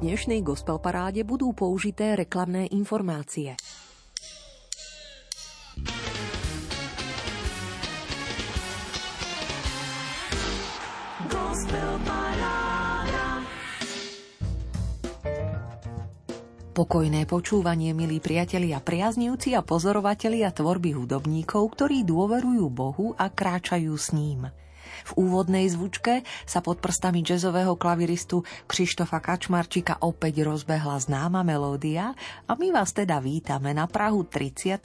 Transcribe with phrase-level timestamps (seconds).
[0.00, 3.52] dnešnej gospel paráde budú použité reklamné informácie.
[16.72, 24.16] Pokojné počúvanie, milí priatelia, priaznivci a pozorovatelia tvorby hudobníkov, ktorí dôverujú Bohu a kráčajú s
[24.16, 24.48] ním.
[25.10, 32.14] V úvodnej zvučke sa pod prstami jazzového klaviristu Krištofa Kačmarčika opäť rozbehla známa melódia
[32.46, 34.78] a my vás teda vítame na Prahu 37.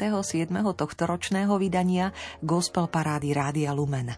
[0.49, 2.09] tohtoročného vydania
[2.41, 4.17] Gospel Parády Rádia Lumen.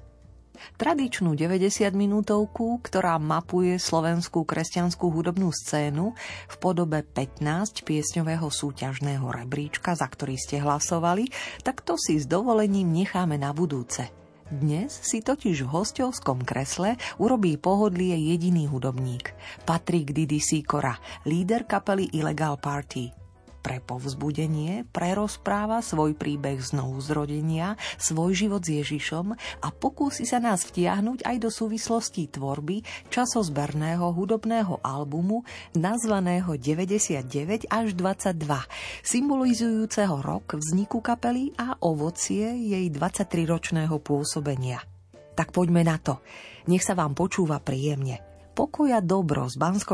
[0.80, 6.16] Tradičnú 90 minútovku, ktorá mapuje slovenskú kresťanskú hudobnú scénu
[6.48, 11.30] v podobe 15 piesňového súťažného rebríčka, za ktorý ste hlasovali,
[11.62, 14.27] tak to si s dovolením necháme na budúce.
[14.48, 19.36] Dnes si totiž v hostovskom kresle urobí pohodlie jediný hudobník,
[19.68, 20.96] Patrik Didi Sikora,
[21.28, 23.27] líder kapely Illegal Party
[23.68, 30.64] pre povzbudenie prerozpráva svoj príbeh znovu zrodenia, svoj život s Ježišom a pokúsi sa nás
[30.64, 35.44] vtiahnuť aj do súvislostí tvorby časozberného hudobného albumu
[35.76, 38.40] nazvaného 99 až 22,
[39.04, 44.80] symbolizujúceho rok vzniku kapely a ovocie jej 23-ročného pôsobenia.
[45.36, 46.24] Tak poďme na to.
[46.72, 49.94] Nech sa vám počúva príjemne pokoja dobro z bansko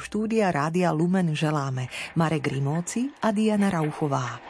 [0.00, 4.40] štúdia Rádia Lumen želáme Marek Rimóci a Diana Rauchová.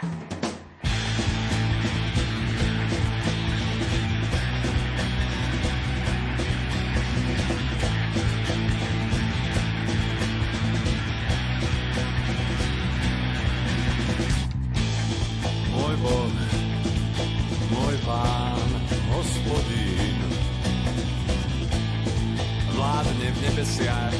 [23.62, 24.14] Nebesiach.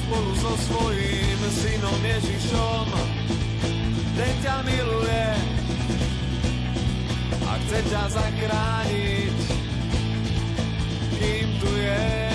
[0.00, 2.88] Spolu so svojím synom Ježišom,
[4.16, 5.26] ten ťa miluje
[7.44, 9.36] a chce ťa zachrániť,
[11.20, 12.25] kým tu je.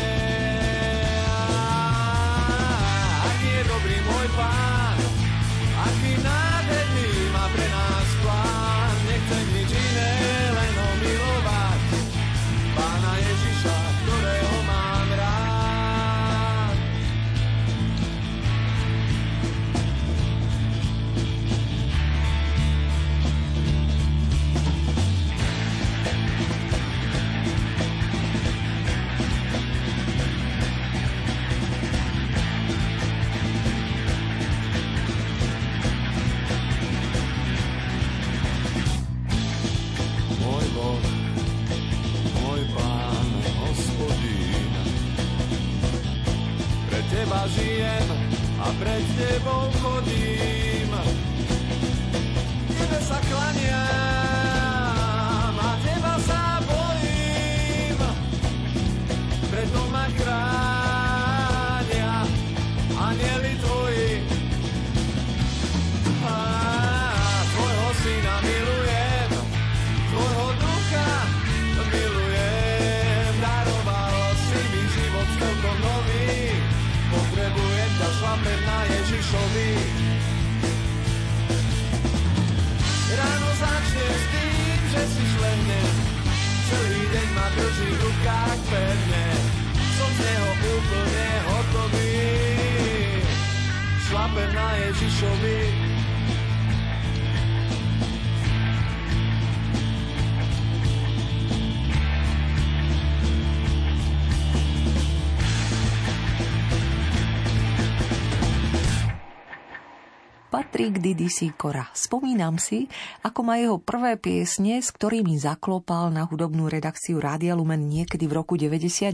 [110.82, 111.86] Patrik Didi Sikora.
[111.94, 112.90] Spomínam si,
[113.22, 118.42] ako ma jeho prvé piesne, s ktorými zaklopal na hudobnú redakciu Rádia Lumen niekedy v
[118.42, 119.14] roku 99,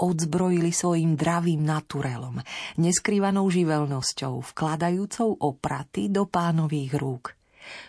[0.00, 2.40] odzbrojili svojim dravým naturelom,
[2.80, 7.36] neskrývanou živelnosťou, vkladajúcou opraty do pánových rúk.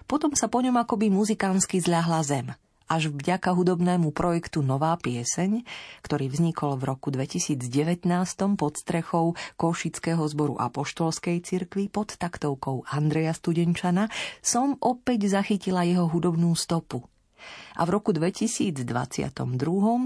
[0.03, 2.51] Potom sa po ňom akoby muzikánsky zľahla zem–
[2.89, 5.61] až vďaka hudobnému projektu Nová pieseň,
[6.01, 8.09] ktorý vznikol v roku 2019
[8.57, 14.09] pod strechou Košického zboru Apoštolskej cirkvi pod taktovkou Andreja Studenčana,
[14.41, 17.05] som opäť zachytila jeho hudobnú stopu.
[17.79, 18.83] A v roku 2022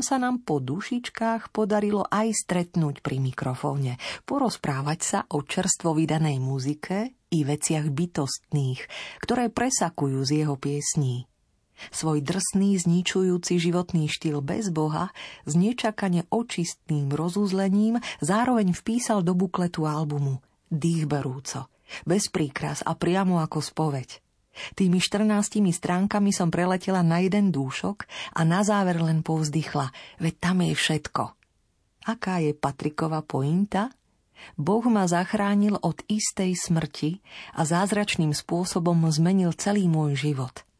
[0.05, 3.97] sa nám po dušičkách podarilo aj stretnúť pri mikrofóne,
[4.29, 8.79] porozprávať sa o čerstvo vydanej muzike i veciach bytostných,
[9.25, 11.25] ktoré presakujú z jeho piesní.
[11.91, 15.11] Svoj drsný, zničujúci životný štýl bez Boha
[15.43, 20.39] s nečakane očistným rozúzlením zároveň vpísal do bukletu albumu
[20.71, 21.67] Dýchberúco,
[22.07, 24.23] bez príkras a priamo ako spoveď.
[24.77, 28.05] Tými 14 stránkami som preletela na jeden dúšok
[28.37, 29.89] a na záver len povzdychla,
[30.21, 31.23] veď tam je všetko.
[32.05, 33.89] Aká je Patriková pointa?
[34.59, 37.23] Boh ma zachránil od istej smrti
[37.57, 40.61] a zázračným spôsobom zmenil celý môj život–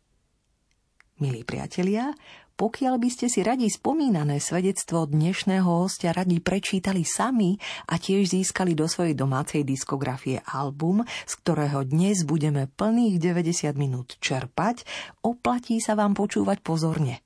[1.21, 2.10] Milí priatelia,
[2.57, 7.54] pokiaľ by ste si radi spomínané svedectvo dnešného hostia radi prečítali sami
[7.86, 14.18] a tiež získali do svojej domácej diskografie album, z ktorého dnes budeme plných 90 minút
[14.18, 14.89] čerpať,
[15.21, 17.21] oplatí sa vám počúvať pozorne.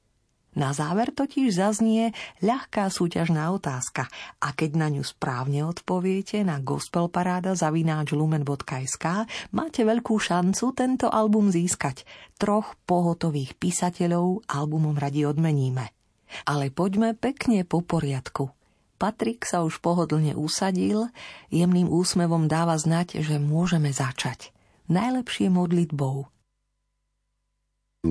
[0.57, 4.09] Na záver totiž zaznie ľahká súťažná otázka
[4.42, 9.06] a keď na ňu správne odpoviete na gospelparáda.lumen.sk
[9.54, 12.09] máte veľkú šancu tento album získať.
[12.42, 15.94] Troch pohotových písateľov albumom radi odmeníme.
[16.50, 18.50] Ale poďme pekne po poriadku.
[18.98, 21.13] Patrik sa už pohodlne usadil,
[21.54, 24.50] jemným úsmevom dáva znať, že môžeme začať.
[24.89, 26.25] Najlepšie modlitbou–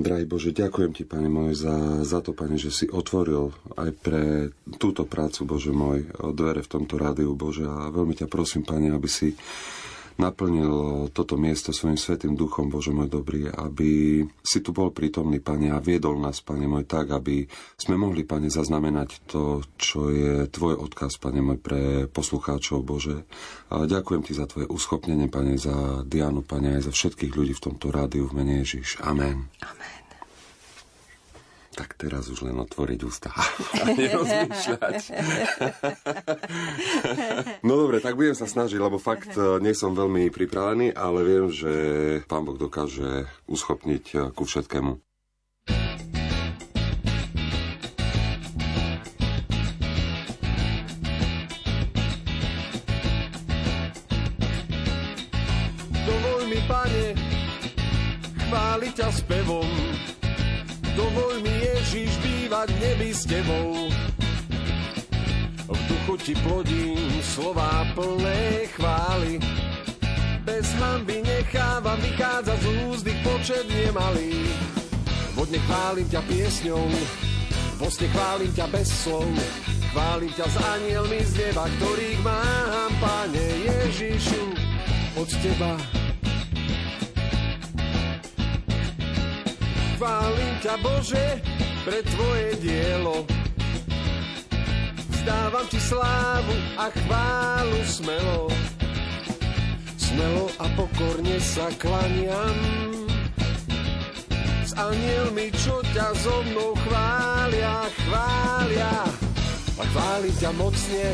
[0.01, 4.23] Drahý Bože, ďakujem Ti, Pane môj, za, za to, Pane, že si otvoril aj pre
[4.77, 7.63] túto prácu, Bože môj, dvere v tomto rádiu, Bože.
[7.63, 9.37] A veľmi ťa prosím, Pane, aby si
[10.17, 15.69] naplnil toto miesto svojim svetým duchom, Bože môj dobrý, aby si tu bol prítomný, Pane,
[15.73, 17.45] a viedol nás, Pane môj, tak, aby
[17.77, 23.25] sme mohli, Pane, zaznamenať to, čo je Tvoj odkaz, Pane môj, pre poslucháčov, Bože.
[23.69, 27.63] A ďakujem Ti za Tvoje uschopnenie, Pane, za Dianu, Pane, aj za všetkých ľudí v
[27.63, 29.01] tomto rádiu v mene Ježiš.
[29.01, 29.47] Amen.
[29.61, 29.96] Amen
[31.77, 33.29] tak teraz už len otvoriť ústa
[33.85, 34.97] a nerozmýšľať.
[37.67, 41.53] no dobre, tak budem sa snažiť, lebo fakt eh, nie som veľmi pripravený, ale viem,
[41.53, 41.73] že
[42.25, 44.97] pán Boh dokáže uschopniť eh, ku všetkému.
[56.07, 57.13] Dovol mi, pane,
[58.49, 59.76] chváliť ťa spevom,
[62.57, 63.85] V nebi s tebou.
[65.69, 69.37] V duchu ti plodím slová plné chvály.
[70.41, 74.49] Bez hamby nechávam vychádzať z úzdy počet nemalý.
[75.37, 76.89] Vodne chválim ťa piesňou,
[77.77, 79.29] vo sne chválim ťa bez slov.
[79.93, 84.43] Chválim ťa s anielmi z neba, ktorých mám, Pane Ježišu,
[85.13, 85.77] od teba
[89.97, 91.25] Chválim ťa Bože
[91.87, 93.23] pre tvoje dielo.
[95.07, 98.51] Vzdávam ti slávu a chválu smelo.
[99.95, 102.59] Smelo a pokorne sa klaniam.
[104.67, 109.07] S anielmi, čo ťa so mnou chvália, chvália.
[109.79, 111.07] A chválim ťa mocne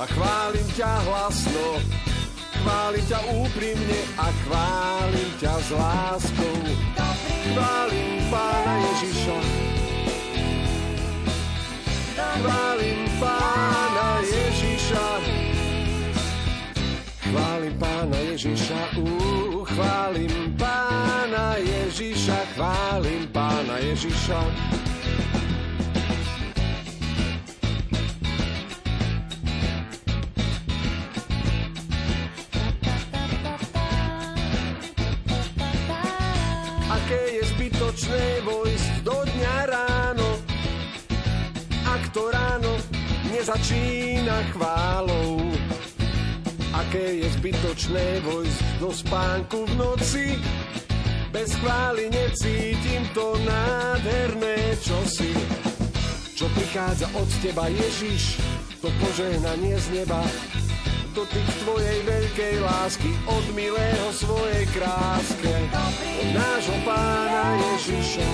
[0.00, 1.68] a chválim ťa hlasno.
[2.64, 6.56] Chválim ťa úprimne a chválim ťa s láskou
[7.52, 9.38] chválim Pána Ježiša.
[12.38, 15.06] Chválim Pána Ježiša.
[17.28, 24.87] Chválim Pána Ježiša, uh, chválim Pána Ježiša, chválim Pána Ježiša.
[43.38, 45.38] Nezačína chválou.
[46.74, 50.26] Aké je zbytočné vojsť do spánku v noci,
[51.30, 55.30] bez chvály necítim to nádherné čosi.
[56.34, 58.42] Čo prichádza od teba Ježiš,
[58.82, 60.22] to požehnanie z neba,
[61.14, 65.54] dotyk tvojej veľkej lásky od milého svojej kráske.
[66.26, 68.28] Od nášho pána Ježiša.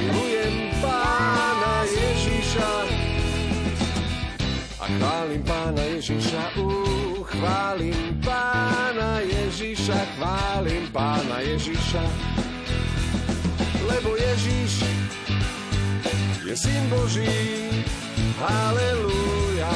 [0.00, 1.43] Milujem pána
[2.24, 2.72] Ježiša
[4.80, 12.04] a chválim pána Ježiša uh, chválim pána Ježiša chválim pána Ježiša
[13.84, 14.88] lebo Ježiš
[16.44, 17.28] je syn Boží
[18.40, 19.74] Halelúja.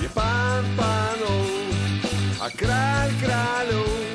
[0.00, 1.48] Je pán pánov
[2.40, 4.13] a kráľ kráľov.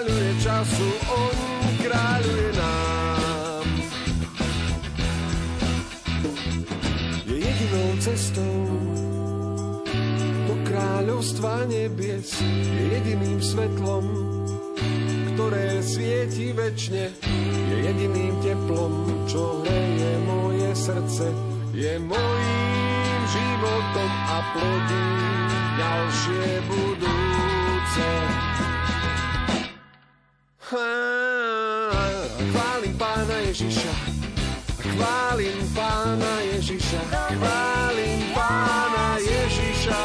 [0.00, 1.36] kráľuje času, on
[1.84, 3.66] kráľuje nám.
[7.28, 8.64] Je jedinou cestou
[10.48, 14.08] do kráľovstva nebies, je jediným svetlom,
[15.36, 17.12] ktoré svieti večne,
[17.68, 21.28] je jediným teplom, čo hreje moje srdce,
[21.76, 25.04] je mojím životom a plodí
[25.76, 28.08] ďalšie budúce.
[30.70, 30.86] Chválim
[32.94, 33.90] Pána Ježiša,
[34.78, 39.98] chválim Pána Ježiša, chválim Pána Ježiša,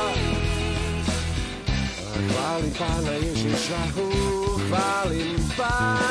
[2.17, 6.04] chválim Pána Ježiša, chválim Pána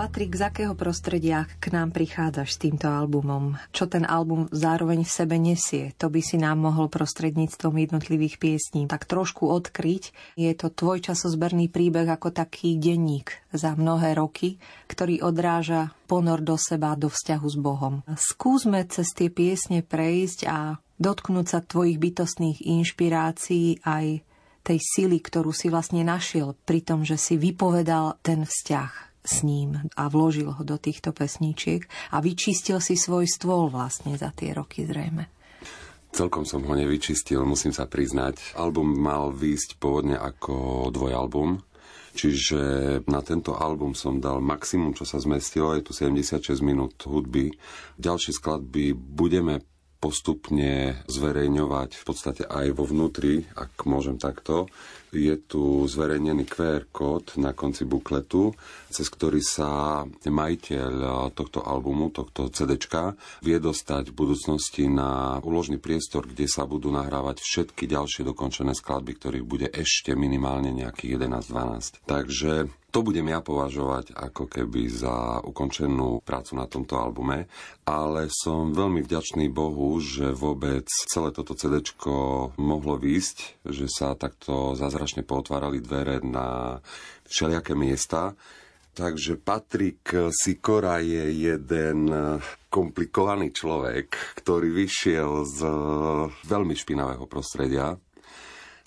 [0.00, 3.60] Patrik, z akého prostredia k nám prichádzaš s týmto albumom?
[3.68, 5.92] Čo ten album zároveň v sebe nesie?
[6.00, 10.16] To by si nám mohol prostredníctvom jednotlivých piesní tak trošku odkryť.
[10.40, 14.56] Je to tvoj časozberný príbeh ako taký denník za mnohé roky,
[14.88, 18.00] ktorý odráža ponor do seba, do vzťahu s Bohom.
[18.16, 24.24] Skúsme cez tie piesne prejsť a dotknúť sa tvojich bytostných inšpirácií aj
[24.64, 29.76] tej sily, ktorú si vlastne našiel pri tom, že si vypovedal ten vzťah s ním
[29.96, 34.88] a vložil ho do týchto pesníčiek a vyčistil si svoj stôl vlastne za tie roky
[34.88, 35.28] zrejme.
[36.10, 38.58] Celkom som ho nevyčistil, musím sa priznať.
[38.58, 41.62] Album mal výjsť pôvodne ako dvojalbum,
[42.18, 42.58] čiže
[43.06, 47.54] na tento album som dal maximum, čo sa zmestilo, je tu 76 minút hudby.
[47.94, 49.62] Ďalšie skladby budeme
[50.00, 54.66] postupne zverejňovať v podstate aj vo vnútri, ak môžem takto
[55.10, 58.54] je tu zverejnený QR kód na konci bukletu,
[58.90, 62.78] cez ktorý sa majiteľ tohto albumu, tohto CD
[63.42, 69.18] vie dostať v budúcnosti na úložný priestor, kde sa budú nahrávať všetky ďalšie dokončené skladby,
[69.18, 72.06] ktorých bude ešte minimálne nejakých 11-12.
[72.06, 77.46] Takže to budem ja považovať ako keby za ukončenú prácu na tomto albume,
[77.86, 81.86] ale som veľmi vďačný Bohu, že vôbec celé toto CD
[82.58, 86.78] mohlo výjsť, že sa takto zázračne potvárali dvere na
[87.28, 88.34] všelijaké miesta.
[88.90, 90.02] Takže Patrik
[90.34, 92.10] Sikora je jeden
[92.66, 95.58] komplikovaný človek, ktorý vyšiel z
[96.44, 97.94] veľmi špinavého prostredia,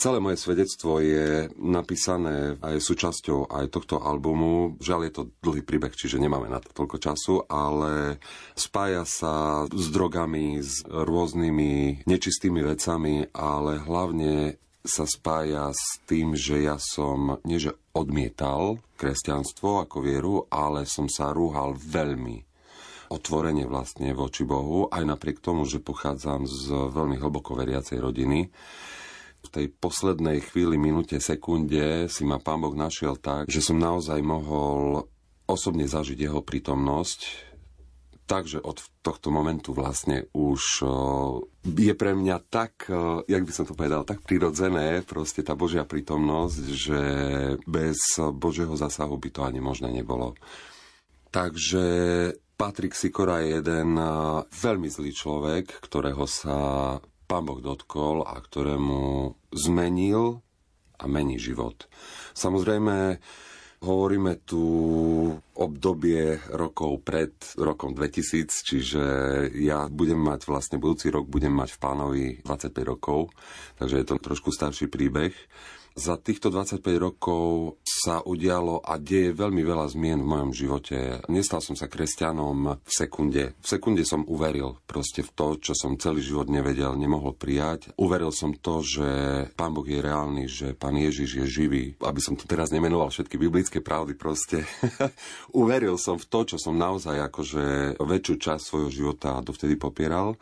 [0.03, 4.75] Celé moje svedectvo je napísané a je súčasťou aj tohto albumu.
[4.83, 8.17] Žiaľ je to dlhý príbeh, čiže nemáme na to toľko času, ale
[8.51, 16.67] spája sa s drogami, s rôznymi nečistými vecami, ale hlavne sa spája s tým, že
[16.67, 22.43] ja som nie že odmietal kresťanstvo ako vieru, ale som sa rúhal veľmi
[23.07, 28.49] otvorene vlastne voči Bohu, aj napriek tomu, že pochádzam z veľmi hlboko veriacej rodiny.
[29.43, 34.19] V tej poslednej chvíli, minúte, sekunde si ma pán Boh našiel tak, že som naozaj
[34.23, 35.05] mohol
[35.45, 37.52] osobne zažiť jeho prítomnosť,
[38.23, 40.61] takže od tohto momentu vlastne už
[41.63, 42.87] je pre mňa tak,
[43.27, 47.01] jak by som to povedal, tak prirodzené proste tá Božia prítomnosť, že
[47.67, 50.39] bez Božieho zásahu by to ani možné nebolo.
[51.33, 51.85] Takže
[52.55, 53.97] Patrik Sikora je jeden
[54.47, 56.57] veľmi zlý človek, ktorého sa
[57.25, 60.39] pán Boh dotkol a ktorému zmenil
[61.01, 61.89] a mení život.
[62.37, 63.17] Samozrejme,
[63.83, 64.63] hovoríme tu
[65.59, 69.03] obdobie rokov pred rokom 2000, čiže
[69.59, 73.35] ja budem mať vlastne budúci rok, budem mať v pánovi 25 rokov,
[73.77, 75.35] takže je to trošku starší príbeh.
[75.93, 81.21] Za týchto 25 rokov sa udialo a deje veľmi veľa zmien v mojom živote.
[81.29, 83.53] Nestal som sa kresťanom v sekunde.
[83.61, 87.93] V sekunde som uveril proste v to, čo som celý život nevedel, nemohol prijať.
[88.01, 89.07] Uveril som to, že
[89.53, 91.93] Pán Boh je reálny, že Pán Ježiš je živý.
[92.01, 94.65] Aby som tu teraz nemenoval všetky biblické pravdy proste.
[95.53, 100.41] Uveril som v to, čo som naozaj akože väčšiu časť svojho života dovtedy popieral.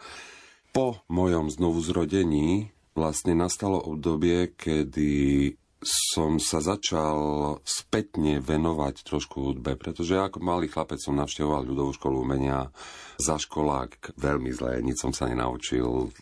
[0.72, 10.14] Po mojom znovuzrodení vlastne nastalo obdobie, kedy som sa začal spätne venovať trošku hudbe, pretože
[10.14, 12.70] ako malý chlapec som navštevoval ľudovú školu umenia
[13.18, 16.14] za školák veľmi zlé, nič som sa nenaučil.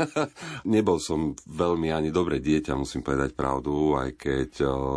[0.74, 4.50] Nebol som veľmi ani dobré dieťa, musím povedať pravdu, aj keď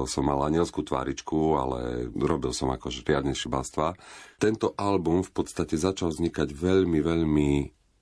[0.10, 3.94] som mal anielskú tváričku, ale robil som akože riadne šibalstva.
[4.42, 7.52] Tento album v podstate začal vznikať veľmi, veľmi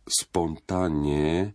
[0.08, 1.51] spontánne,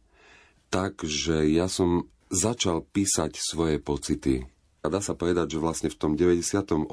[0.70, 4.46] tak, že ja som začal písať svoje pocity.
[4.80, 6.86] A dá sa povedať, že vlastne v tom 98.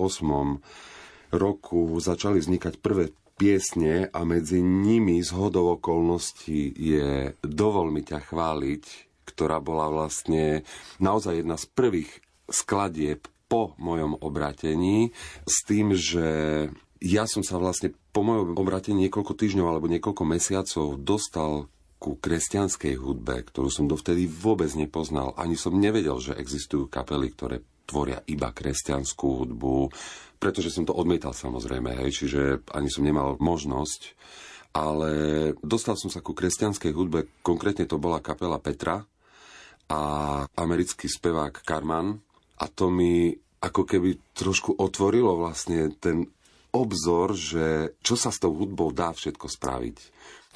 [1.32, 8.34] roku začali vznikať prvé piesne a medzi nimi z hodov okolností je Dovol mi ťa
[8.34, 8.84] chváliť,
[9.30, 10.66] ktorá bola vlastne
[10.98, 12.10] naozaj jedna z prvých
[12.50, 15.14] skladieb po mojom obratení
[15.46, 16.28] s tým, že
[16.98, 22.94] ja som sa vlastne po mojom obratení niekoľko týždňov alebo niekoľko mesiacov dostal ku kresťanskej
[23.02, 25.34] hudbe, ktorú som dovtedy vôbec nepoznal.
[25.34, 29.90] Ani som nevedel, že existujú kapely, ktoré tvoria iba kresťanskú hudbu,
[30.38, 32.42] pretože som to odmietal samozrejme, hej, čiže
[32.76, 34.14] ani som nemal možnosť.
[34.78, 35.12] Ale
[35.66, 39.02] dostal som sa ku kresťanskej hudbe, konkrétne to bola kapela Petra
[39.90, 40.02] a
[40.54, 42.14] americký spevák Karman
[42.62, 46.30] a to mi ako keby trošku otvorilo vlastne ten
[46.78, 49.98] obzor, že čo sa s tou hudbou dá všetko spraviť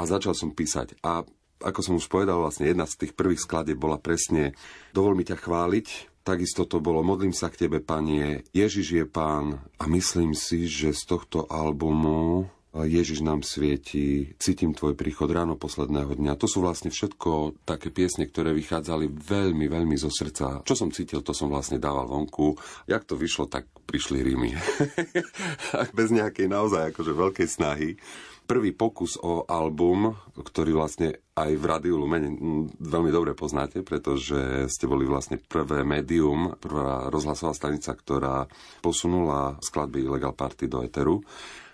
[0.01, 0.97] a začal som písať.
[1.05, 1.21] A
[1.61, 4.57] ako som už povedal, vlastne jedna z tých prvých skladieb bola presne
[4.97, 5.87] Dovol mi ťa chváliť,
[6.21, 10.93] Takisto to bolo Modlím sa k tebe, Panie, Ježiš je Pán a myslím si, že
[10.93, 16.39] z tohto albumu Ježiš nám svieti, cítim tvoj príchod ráno posledného dňa.
[16.39, 20.63] To sú vlastne všetko také piesne, ktoré vychádzali veľmi, veľmi zo srdca.
[20.63, 22.55] Čo som cítil, to som vlastne dával vonku.
[22.87, 24.55] Jak to vyšlo, tak prišli rímy.
[25.99, 27.99] Bez nejakej naozaj akože veľkej snahy
[28.51, 32.35] prvý pokus o album, ktorý vlastne aj v Radiu Lumen
[32.83, 38.51] veľmi dobre poznáte, pretože ste boli vlastne prvé médium, prvá rozhlasová stanica, ktorá
[38.83, 41.23] posunula skladby Legal Party do Eteru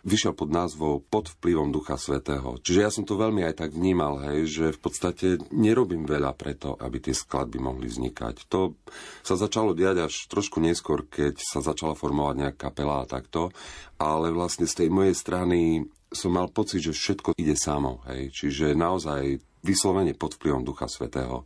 [0.07, 2.55] vyšiel pod názvou Pod vplyvom Ducha Svetého.
[2.63, 6.79] Čiže ja som to veľmi aj tak vnímal, hej, že v podstate nerobím veľa preto,
[6.79, 8.47] aby tie skladby mohli vznikať.
[8.47, 8.79] To
[9.19, 13.51] sa začalo diať až trošku neskôr, keď sa začala formovať nejaká kapela a takto,
[13.99, 18.03] ale vlastne z tej mojej strany som mal pocit, že všetko ide samo.
[18.07, 18.31] Hej?
[18.31, 21.43] Čiže naozaj vyslovene pod vplyvom Ducha Svetého.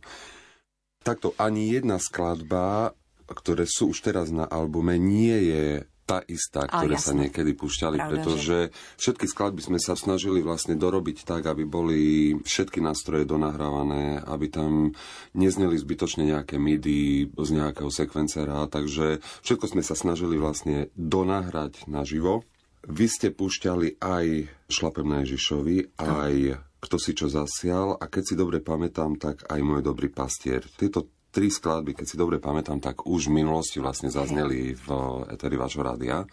[1.02, 2.94] Takto ani jedna skladba,
[3.26, 5.66] ktoré sú už teraz na albume, nie je
[6.02, 8.74] tá istá, ktoré sa niekedy púšťali, Pravda, pretože že...
[8.98, 12.00] všetky skladby sme sa snažili vlastne dorobiť tak, aby boli
[12.42, 14.92] všetky nástroje donahrávané, aby tam
[15.32, 22.42] nezneli zbytočne nejaké midi z nejakého sekvencera, takže všetko sme sa snažili vlastne donahrať naživo
[22.88, 24.26] vy ste púšťali aj
[24.66, 26.34] Šlapem na Ježišovi, aj
[26.82, 30.66] Kto si čo zasial a keď si dobre pamätám, tak aj Môj dobrý pastier.
[30.66, 34.88] Tieto tri skladby, keď si dobre pamätám, tak už v minulosti vlastne zazneli v
[35.30, 36.26] Eteri vášho rádia.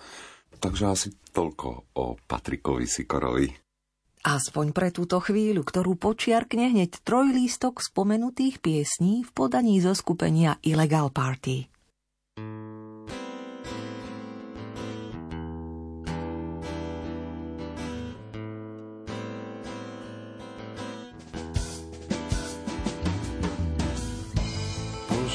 [0.60, 3.48] Takže asi toľko o Patrikovi Sikorovi.
[4.20, 11.08] Aspoň pre túto chvíľu, ktorú počiarkne hneď trojlístok spomenutých piesní v podaní zo skupenia Illegal
[11.16, 11.72] Party.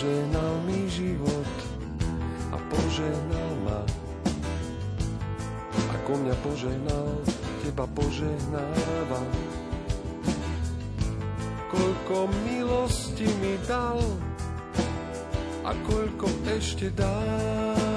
[0.04, 1.48] Požehnal mi život
[2.52, 3.80] a požehnal ma.
[5.96, 7.08] Ako mňa požehnal,
[7.64, 9.20] teba požehnáva.
[11.72, 13.96] Koľko milosti mi dal
[15.64, 17.88] a koľko ešte dáva.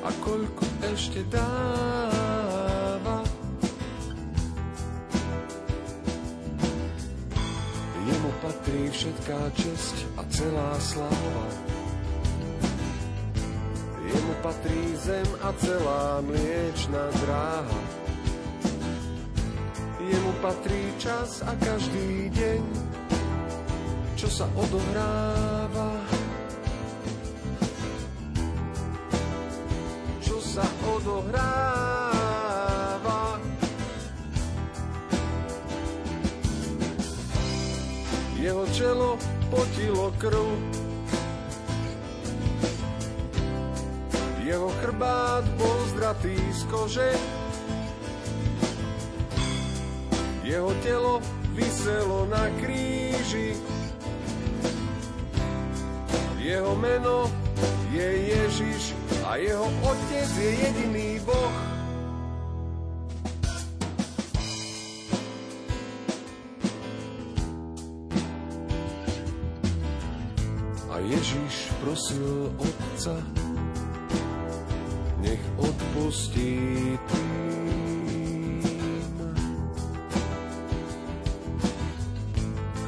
[0.00, 2.59] A koľko ešte dáva.
[8.40, 11.46] Patrí všetká česť a celá sláva.
[14.00, 17.80] Jemu patrí zem a celá mliečná dráha.
[20.00, 22.62] Jemu patrí čas a každý deň,
[24.16, 25.90] čo sa odohráva.
[30.24, 31.89] Čo sa odohráva.
[38.40, 39.20] Jeho čelo
[39.52, 40.48] potilo krv.
[44.40, 47.10] Jeho chrbát bol zdratý z kože,
[50.42, 51.22] jeho telo
[51.54, 53.54] vyselo na kríži.
[56.40, 57.30] Jeho meno
[57.94, 58.96] je Ježiš
[59.28, 61.79] a jeho otec je jediný Boh.
[71.80, 73.16] Prosil Otca,
[75.24, 78.60] nech odpustí tým,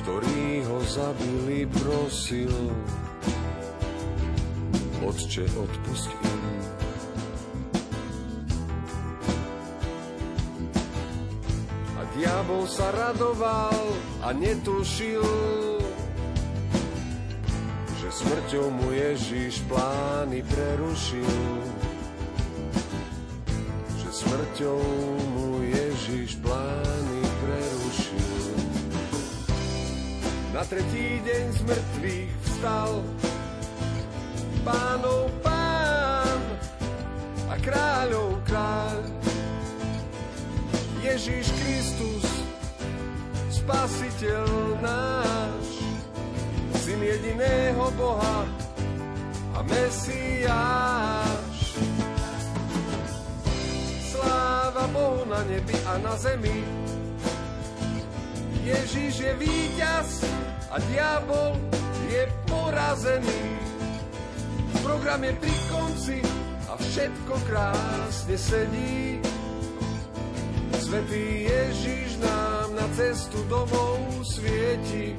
[0.04, 2.52] ktorí ho zabili, prosil,
[5.02, 6.12] Otče, odpust.
[11.96, 13.82] A diabol sa radoval
[14.20, 15.24] a netušil,
[18.10, 21.38] smrťou mu Ježiš plány prerušil.
[24.02, 24.82] Že smrťou
[25.30, 28.58] mu Ježiš plány prerušil.
[30.50, 32.92] Na tretí deň z mŕtvych vstal
[34.66, 36.42] pánov pán
[37.50, 39.02] a kráľov kráľ.
[41.02, 42.26] Ježiš Kristus,
[43.50, 44.46] Spasiteľ
[44.82, 45.71] náš,
[46.82, 48.42] Syn jediného Boha
[49.54, 51.58] a Mesiáš.
[54.10, 56.66] Sláva Bohu na nebi a na zemi,
[58.66, 60.26] Ježiš je víťaz
[60.74, 61.54] a diabol
[62.10, 63.42] je porazený.
[64.82, 66.18] Program je pri konci
[66.66, 69.22] a všetko krásne sedí.
[70.82, 75.14] Svetý Ježiš nám na cestu domov svieti.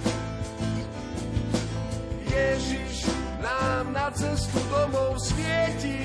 [2.33, 3.05] Ježiš
[3.45, 6.01] nám na cestu domov svieti.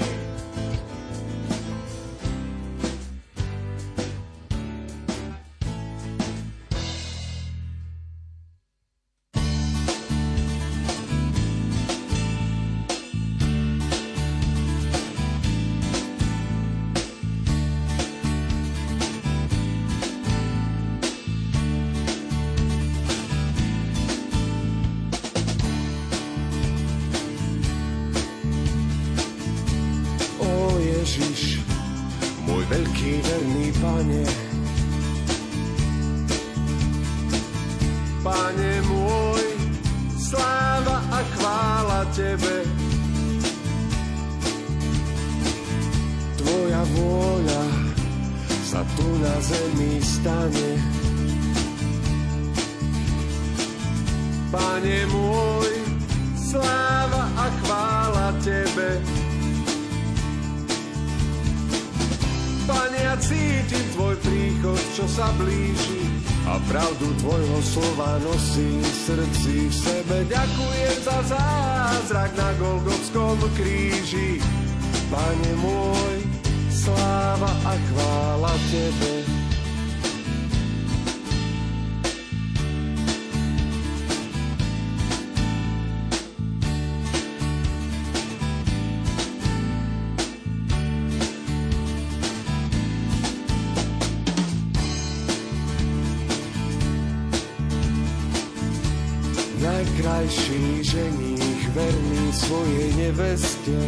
[100.58, 103.78] Najkrajší ženích verný svojej neveste.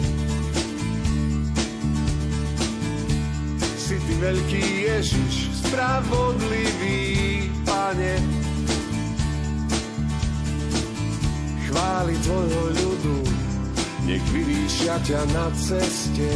[3.79, 5.35] Si ty veľký Ježiš,
[5.67, 8.15] spravodlivý pane.
[11.67, 13.19] Chváli tvojho ľudu,
[14.07, 16.31] nech vyvýšia ťa na ceste.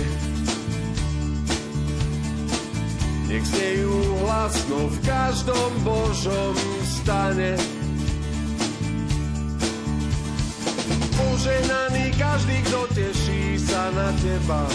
[3.30, 3.94] Nech znejú
[4.26, 6.54] hlasno v každom Božom
[6.86, 7.73] stane.
[12.18, 14.66] Každý, kto teší sa na teba.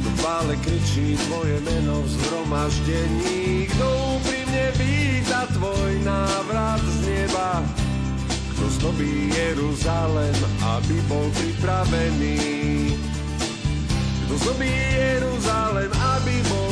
[0.00, 7.60] Kto chvále kričí tvoje meno v zhromaždení, kto úprimne víta tvoj návrat z neba.
[8.56, 10.36] Kto zdobí Jeruzalem,
[10.80, 12.38] aby bol pripravený.
[14.26, 16.69] Kto zdobí Jeruzalem, aby bol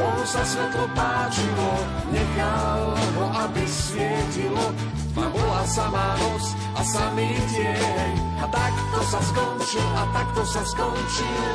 [0.00, 1.70] Bohu sa svetlo páčilo,
[2.08, 4.72] nechal ho, aby svietilo.
[5.12, 8.12] Tma bola samá noc a samý tieň.
[8.40, 11.52] A takto sa skončil, a takto sa skončil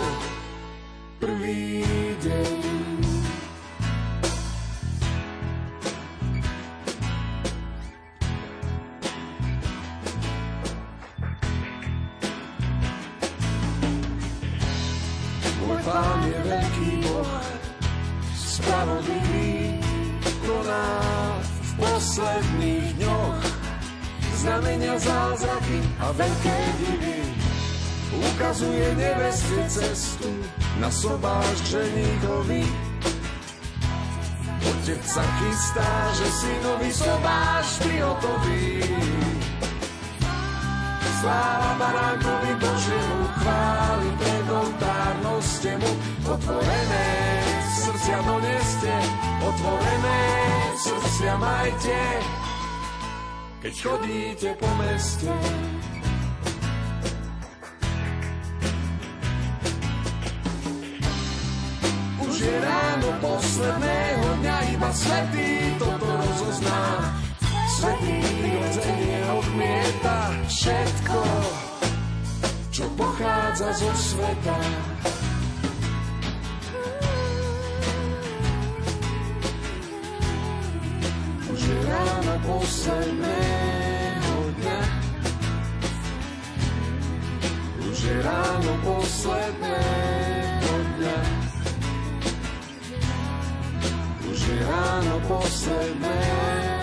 [1.17, 1.81] prvý
[2.21, 2.74] deň.
[30.95, 32.63] Na sobáš ženíkovi.
[34.63, 38.79] Otec sa chystá, že synovi sobáš prihotoví.
[41.19, 45.91] Sláva baránkovi Božiemu, chváli pred oltárnoste mu.
[46.31, 47.07] Otvorené
[47.75, 48.93] srdcia doneste,
[49.43, 50.21] otvorené
[50.79, 52.03] srdcia majte.
[53.67, 55.33] Keď chodíte po meste,
[62.45, 67.09] je ráno posledného dňa, iba svetý toto rozozná.
[67.65, 71.19] Svetý prirodzenie odmieta všetko,
[72.69, 74.57] čo pochádza zo sveta.
[81.49, 84.81] Už je ráno posledného dňa,
[87.89, 90.24] už je ráno posledného
[94.35, 96.74] Už je ráno posledného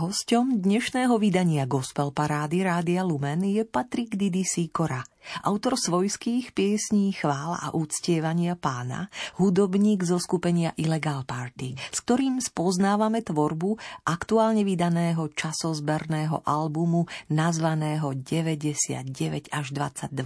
[0.00, 5.04] Hosťom dnešného vydania Gospel Parády Rádia Lumen je Patrik Didi Sikora,
[5.44, 13.20] autor svojských piesní chvála a úctievania pána, hudobník zo skupenia Illegal Party, s ktorým spoznávame
[13.20, 13.76] tvorbu
[14.08, 20.16] aktuálne vydaného časozberného albumu nazvaného 99 až 22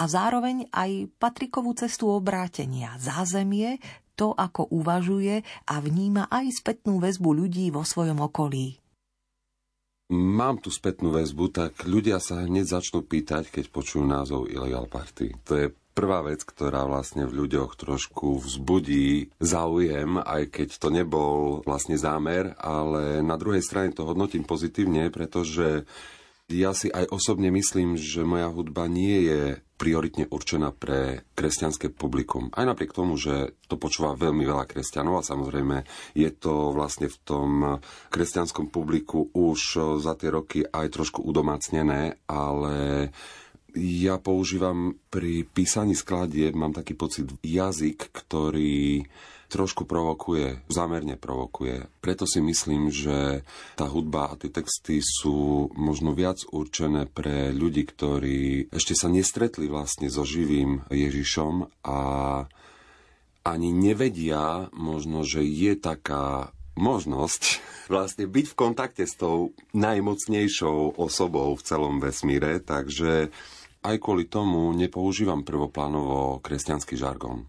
[0.00, 3.78] a zároveň aj Patrikovú cestu obrátenia, zázemie,
[4.18, 8.79] to, ako uvažuje a vníma aj spätnú väzbu ľudí vo svojom okolí.
[10.10, 15.38] Mám tu spätnú väzbu, tak ľudia sa hneď začnú pýtať, keď počujú názov Illegal Party.
[15.46, 21.62] To je prvá vec, ktorá vlastne v ľuďoch trošku vzbudí záujem, aj keď to nebol
[21.62, 25.86] vlastne zámer, ale na druhej strane to hodnotím pozitívne, pretože
[26.50, 32.52] ja si aj osobne myslím, že moja hudba nie je prioritne určená pre kresťanské publikum.
[32.52, 37.16] Aj napriek tomu, že to počúva veľmi veľa kresťanov a samozrejme je to vlastne v
[37.24, 37.50] tom
[38.12, 39.60] kresťanskom publiku už
[40.04, 43.08] za tie roky aj trošku udomácnené, ale
[43.78, 49.06] ja používam pri písaní skladieb, mám taký pocit, jazyk, ktorý
[49.50, 51.90] trošku provokuje, zámerne provokuje.
[51.98, 53.42] Preto si myslím, že
[53.74, 59.66] tá hudba a tie texty sú možno viac určené pre ľudí, ktorí ešte sa nestretli
[59.66, 61.98] vlastne so živým Ježišom a
[63.42, 67.42] ani nevedia možno, že je taká možnosť
[67.92, 73.34] vlastne byť v kontakte s tou najmocnejšou osobou v celom vesmíre, takže
[73.80, 77.48] aj kvôli tomu nepoužívam prvoplánovo kresťanský žargon.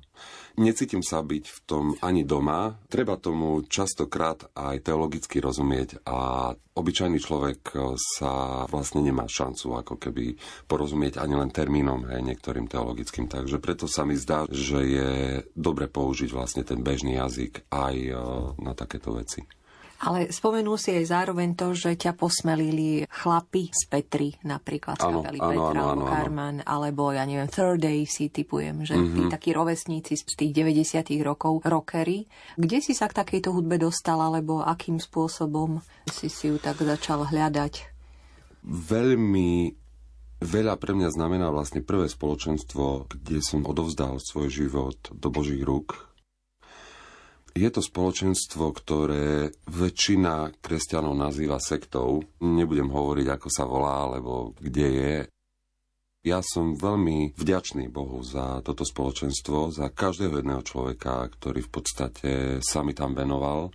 [0.60, 2.76] Necítim sa byť v tom ani doma.
[2.92, 10.36] Treba tomu častokrát aj teologicky rozumieť a obyčajný človek sa vlastne nemá šancu ako keby
[10.68, 13.32] porozumieť ani len termínom hej, niektorým teologickým.
[13.32, 15.12] Takže preto sa mi zdá, že je
[15.56, 17.96] dobre použiť vlastne ten bežný jazyk aj
[18.60, 19.48] na takéto veci.
[20.02, 25.38] Ale spomenul si aj zároveň to, že ťa posmelili chlapi z Petri, napríklad z kapely
[25.38, 29.14] Petra alebo Carman, alebo ja neviem, Third Day si typujem, že mm-hmm.
[29.14, 32.26] tí takí rovesníci z tých 90 rokov, rockery.
[32.58, 37.30] Kde si sa k takejto hudbe dostal, alebo akým spôsobom si si ju tak začal
[37.30, 37.94] hľadať?
[38.66, 39.82] Veľmi
[40.42, 46.11] Veľa pre mňa znamená vlastne prvé spoločenstvo, kde som odovzdal svoj život do Božích rúk,
[47.52, 52.24] je to spoločenstvo, ktoré väčšina kresťanov nazýva sektou.
[52.40, 55.16] Nebudem hovoriť, ako sa volá, alebo kde je.
[56.22, 62.32] Ja som veľmi vďačný Bohu za toto spoločenstvo, za každého jedného človeka, ktorý v podstate
[62.62, 63.74] sa mi tam venoval.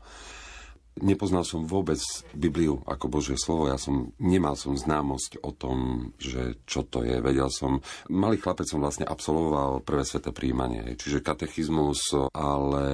[0.97, 2.01] Nepoznal som vôbec
[2.33, 3.69] Bibliu ako Božie slovo.
[3.69, 7.21] Ja som nemal som známosť o tom, že čo to je.
[7.21, 12.87] Vedel som, malý chlapec som vlastne absolvoval prvé sveté príjmanie, čiže katechizmus, ale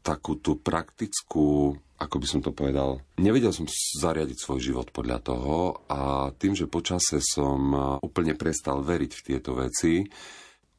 [0.00, 5.86] takú tú praktickú ako by som to povedal, nevedel som zariadiť svoj život podľa toho
[5.86, 7.70] a tým, že počase som
[8.02, 10.02] úplne prestal veriť v tieto veci,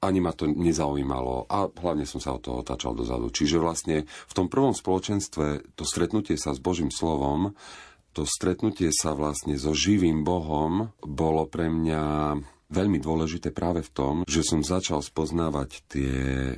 [0.05, 3.33] ani ma to nezaujímalo a hlavne som sa od toho otáčal dozadu.
[3.33, 7.57] Čiže vlastne v tom prvom spoločenstve to stretnutie sa s Božím slovom,
[8.15, 12.03] to stretnutie sa vlastne so živým Bohom bolo pre mňa
[12.65, 16.13] veľmi dôležité práve v tom, že som začal spoznávať tie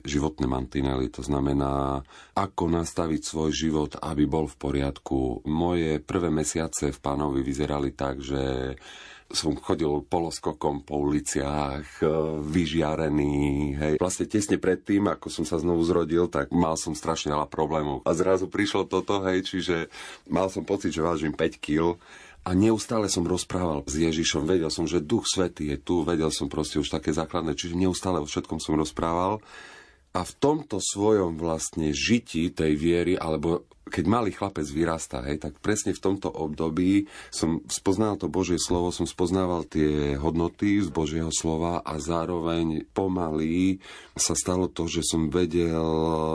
[0.08, 2.06] životné mantinely, to znamená,
[2.38, 5.44] ako nastaviť svoj život, aby bol v poriadku.
[5.50, 8.76] Moje prvé mesiace v pánovi vyzerali tak, že
[9.28, 12.08] som chodil poloskokom po uliciach, e,
[12.48, 13.94] vyžiarený, hej.
[14.00, 18.08] Vlastne tesne predtým, ako som sa znovu zrodil, tak mal som strašne veľa problémov.
[18.08, 19.92] A zrazu prišlo toto, hej, čiže
[20.32, 22.00] mal som pocit, že vážim 5 kg
[22.48, 26.48] a neustále som rozprával s Ježišom, vedel som, že Duch Svetý je tu, vedel som
[26.48, 29.44] proste už také základné, čiže neustále o všetkom som rozprával.
[30.16, 35.58] A v tomto svojom vlastne žití tej viery, alebo keď malý chlapec vyrastá, hej, tak
[35.64, 41.32] presne v tomto období som spoznal to Božie slovo, som spoznával tie hodnoty z Božieho
[41.34, 43.80] slova a zároveň pomaly
[44.18, 45.88] sa stalo to, že som vedel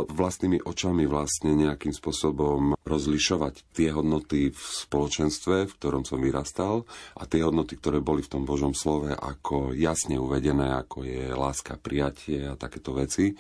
[0.09, 7.23] vlastnými očami vlastne nejakým spôsobom rozlišovať tie hodnoty v spoločenstve, v ktorom som vyrastal a
[7.27, 12.47] tie hodnoty, ktoré boli v tom Božom slove ako jasne uvedené, ako je láska, prijatie
[12.49, 13.35] a takéto veci.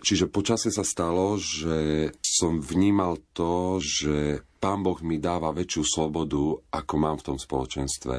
[0.00, 6.56] Čiže počasie sa stalo, že som vnímal to, že Pán Boh mi dáva väčšiu slobodu,
[6.72, 8.16] ako mám v tom spoločenstve.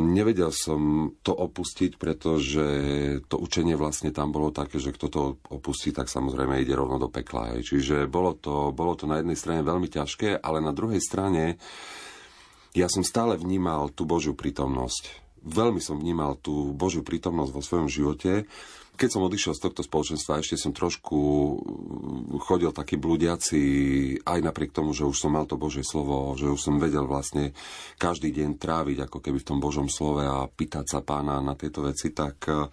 [0.00, 2.64] Nevedel som to opustiť, pretože
[3.28, 5.22] to učenie vlastne tam bolo také, že kto to
[5.52, 7.52] opustí, tak samozrejme ide rovno do pekla.
[7.52, 7.76] Hej.
[7.76, 11.60] Čiže bolo to, bolo to na jednej strane veľmi ťažké, ale na druhej strane
[12.72, 15.20] ja som stále vnímal tú Božiu prítomnosť.
[15.44, 18.48] Veľmi som vnímal tú Božiu prítomnosť vo svojom živote
[19.02, 21.18] keď som odišiel z tohto spoločenstva, ešte som trošku
[21.58, 23.60] mm, chodil taký blúdiaci,
[24.22, 27.50] aj napriek tomu, že už som mal to Božie slovo, že už som vedel vlastne
[27.98, 31.82] každý deň tráviť ako keby v tom Božom slove a pýtať sa pána na tieto
[31.82, 32.70] veci, tak eh,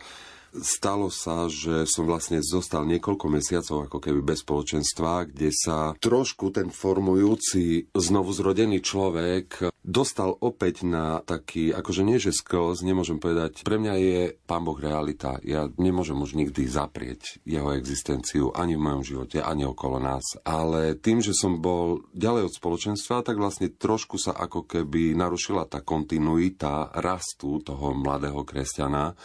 [0.58, 6.50] stalo sa, že som vlastne zostal niekoľko mesiacov ako keby bez spoločenstva, kde sa trošku
[6.54, 13.64] ten formujúci znovu zrodený človek dostal opäť na taký, akože nie že skills, nemôžem povedať,
[13.64, 15.40] pre mňa je Pán Boh realita.
[15.42, 20.38] Ja nemôžem už nikdy zaprieť jeho existenciu ani v mojom živote, ani okolo nás.
[20.44, 25.66] Ale tým, že som bol ďalej od spoločenstva, tak vlastne trošku sa ako keby narušila
[25.66, 29.16] tá kontinuita rastu toho mladého kresťana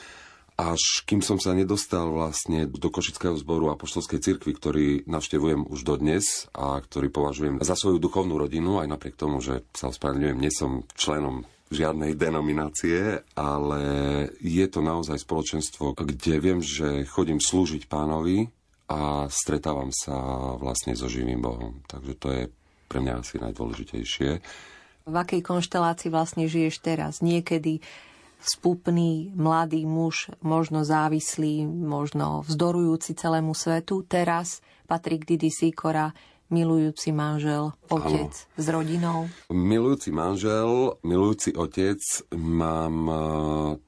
[0.54, 5.80] až kým som sa nedostal vlastne do Košického zboru a poštolskej cirkvi, ktorý navštevujem už
[5.82, 10.52] dodnes a ktorý považujem za svoju duchovnú rodinu, aj napriek tomu, že sa ospravedlňujem, nie
[10.54, 11.42] som členom
[11.74, 13.82] žiadnej denominácie, ale
[14.38, 18.46] je to naozaj spoločenstvo, kde viem, že chodím slúžiť pánovi
[18.86, 20.14] a stretávam sa
[20.60, 21.82] vlastne so živým Bohom.
[21.90, 22.42] Takže to je
[22.86, 24.30] pre mňa asi najdôležitejšie.
[25.04, 27.20] V akej konštelácii vlastne žiješ teraz?
[27.20, 27.82] Niekedy
[28.44, 34.04] spupný mladý muž, možno závislý, možno vzdorujúci celému svetu.
[34.04, 36.12] Teraz Patrik Didi Sikora,
[36.52, 38.60] milujúci manžel, otec ano.
[38.60, 39.18] s rodinou?
[39.48, 41.98] Milujúci manžel, milujúci otec.
[42.36, 43.16] Mám e,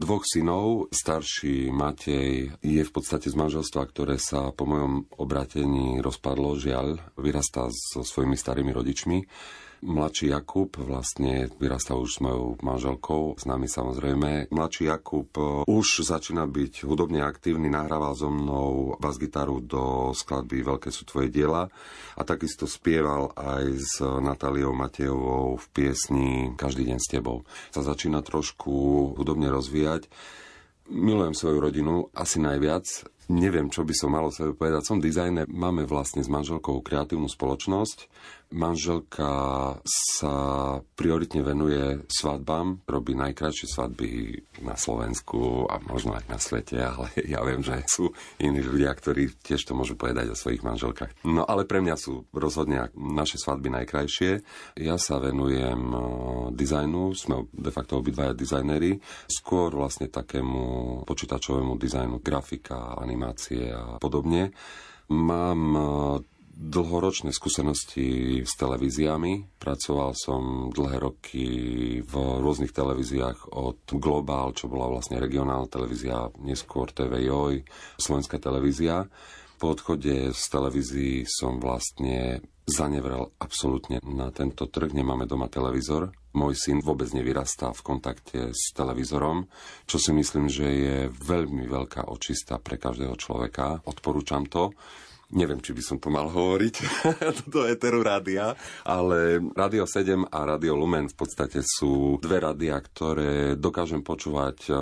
[0.01, 0.88] dvoch synov.
[0.90, 6.99] Starší Matej je v podstate z manželstva, ktoré sa po mojom obratení rozpadlo, žiaľ.
[7.21, 9.19] Vyrastá so svojimi starými rodičmi.
[9.85, 14.49] Mladší Jakub vlastne vyrastal už s mojou manželkou, s nami samozrejme.
[14.49, 20.89] Mladší Jakub e, už začína byť hudobne aktívny, nahrával so mnou bas-gitaru do skladby Veľké
[20.89, 21.69] sú tvoje diela
[22.17, 27.45] a takisto spieval aj s Natáliou Matejovou v piesni Každý deň s tebou.
[27.69, 28.73] Sa začína trošku
[29.12, 30.09] hudobne rozvíjať.
[30.87, 32.87] Milujem svoju rodinu asi najviac
[33.27, 34.87] Neviem, čo by som malo sebe povedať.
[34.87, 38.07] Som dizajner, máme vlastne s manželkou kreatívnu spoločnosť.
[38.55, 39.35] Manželka
[39.83, 40.35] sa
[40.94, 47.42] prioritne venuje svadbám, robí najkrajšie svadby na Slovensku a možno aj na svete, ale ja
[47.42, 51.27] viem, že sú iní ľudia, ktorí tiež to môžu povedať o svojich manželkách.
[51.27, 54.46] No ale pre mňa sú rozhodne naše svadby najkrajšie.
[54.79, 55.83] Ja sa venujem
[56.55, 63.96] dizajnu, sme de facto obidvaja dizajneri, skôr vlastne takému počítačovému dizajnu, grafika, animácia animácie a
[63.96, 64.52] podobne.
[65.08, 65.83] Mám e,
[66.56, 69.56] dlhoročné skúsenosti s televíziami.
[69.56, 71.46] Pracoval som dlhé roky
[72.04, 77.64] v rôznych televíziách od Global, čo bola vlastne regionálna televízia, neskôr TVJ,
[77.96, 79.08] Slovenská televízia.
[79.56, 84.92] Po odchode z televízií som vlastne zanevrel absolútne na tento trh.
[84.92, 86.12] Nemáme doma televízor.
[86.37, 89.49] Môj syn vôbec nevyrastá v kontakte s televízorom,
[89.89, 93.81] čo si myslím, že je veľmi veľká očista pre každého človeka.
[93.89, 94.77] Odporúčam to.
[95.27, 96.75] Neviem, či by som to mal hovoriť
[97.51, 98.55] do Eteru rádia,
[98.87, 104.71] ale Radio 7 a Radio Lumen v podstate sú dve rádia, ktoré dokážem počúvať.
[104.71, 104.77] Eh,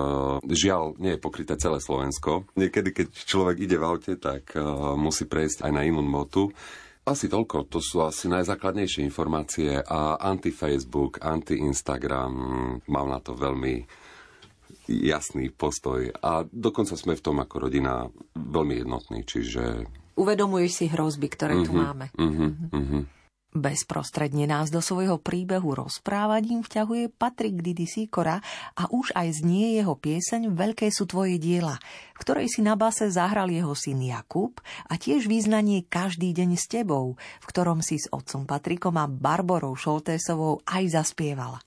[0.45, 2.45] žiaľ, nie je pokryté celé Slovensko.
[2.61, 4.61] Niekedy, keď človek ide v aute, tak eh,
[5.01, 6.53] musí prejsť aj na inú motu.
[7.05, 12.33] Asi toľko, to sú asi najzákladnejšie informácie a anti-Facebook, anti-Instagram,
[12.89, 13.85] mám na to veľmi
[14.89, 19.85] jasný postoj a dokonca sme v tom ako rodina veľmi jednotní, čiže
[20.15, 22.07] Uvedomuješ si hrozby, ktoré mm-hmm, tu mhm, máme.
[22.15, 23.03] Mm-hmm, mm-hmm.
[23.55, 28.43] Bezprostredne nás do svojho príbehu rozprávaním vťahuje Patrik Didi Sikora
[28.75, 31.79] a už aj znie jeho pieseň Veľké sú tvoje diela,
[32.13, 34.59] v ktorej si na base zahral jeho syn Jakub
[34.91, 39.79] a tiež význanie Každý deň s tebou, v ktorom si s otcom Patrikom a Barborou
[39.79, 41.63] Šoltésovou aj zaspievala.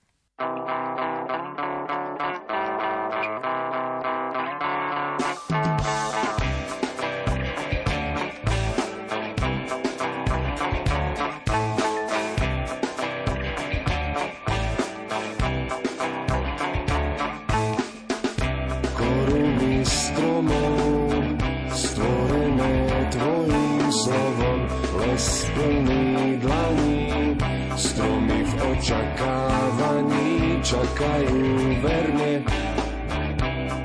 [30.97, 31.45] Čakajú
[31.85, 32.33] verne.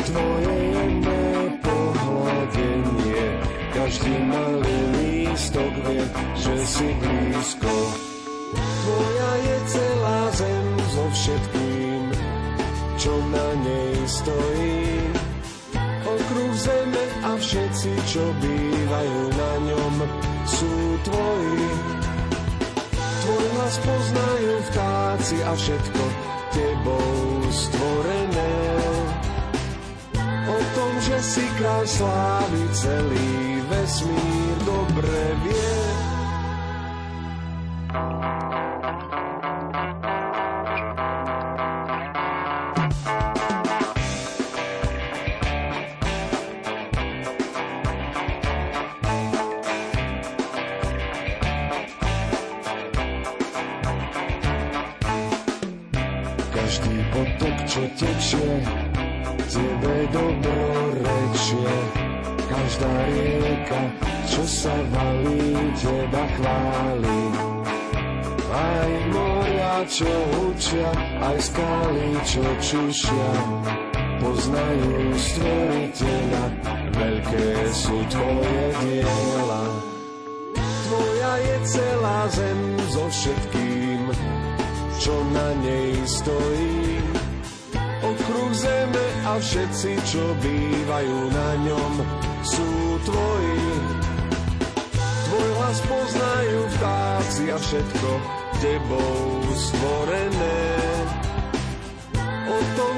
[0.01, 1.25] Tvoje jemné
[1.61, 3.25] pohľadenie
[3.77, 6.05] Každý malý lístok vie,
[6.41, 7.75] že si blízko.
[8.57, 12.03] Tvoja je celá zem so všetkým,
[12.97, 14.81] čo na nej stojí.
[16.09, 19.95] Okruh zeme a všetci, čo bývajú na ňom,
[20.49, 20.73] sú
[21.05, 21.69] tvoji.
[22.97, 26.05] Tvoj hlas poznajú vtáci a všetko,
[26.53, 28.57] tebou stvorené.
[30.49, 35.92] O tom, že si kráľ slávy celý vesmír dobre vie.
[72.23, 73.31] Čo čušia,
[74.23, 76.45] poznajú stvoriteľa,
[76.95, 79.65] veľké sú tvoje diela.
[80.57, 82.61] Tvoja je celá zem
[82.95, 84.01] so všetkým,
[85.03, 87.03] čo na nej stojí.
[88.01, 91.93] Okruh zeme a všetci, čo bývajú na ňom,
[92.47, 92.71] sú
[93.03, 93.67] tvoji.
[95.27, 98.11] Tvoj hlas poznajú vtáci a všetko
[98.63, 100.92] tebou stvorené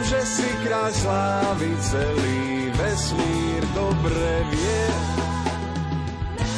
[0.05, 4.85] že si kráľ slávy celý vesmír dobre vie.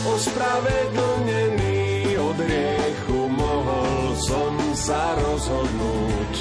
[0.06, 6.34] Ospravedlnený od riechu mohol som sa rozhodnúť.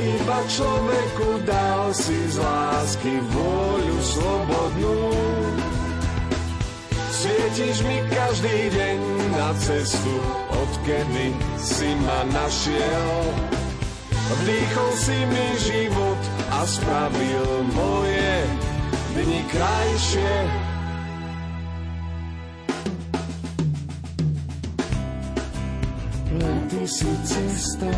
[0.00, 4.96] Iba človeku dal si z lásky vôľu slobodnú.
[7.20, 8.98] Svietiš mi každý deň
[9.36, 10.16] na cestu,
[10.48, 13.59] odkedy si ma našiel.
[14.30, 16.20] Vdýchol si mi život
[16.54, 18.46] a spravil moje
[19.18, 20.34] dni krajšie.
[26.30, 27.94] Len ty si cesta,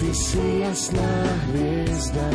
[0.00, 1.12] ty si jasná
[1.52, 2.28] hviezda,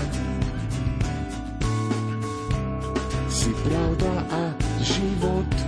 [3.25, 4.41] si pravda a
[4.85, 5.58] život.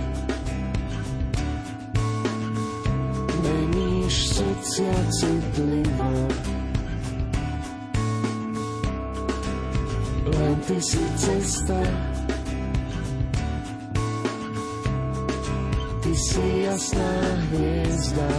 [5.12, 6.12] Citlivo.
[10.24, 11.80] Len ty si cesta,
[16.00, 17.12] ty si jasná
[17.50, 18.30] hviezda.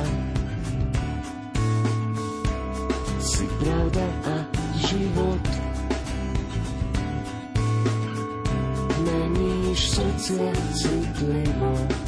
[3.21, 4.35] Si pravda a
[4.81, 5.43] život.
[9.03, 12.02] Meníš srdcia citlivo.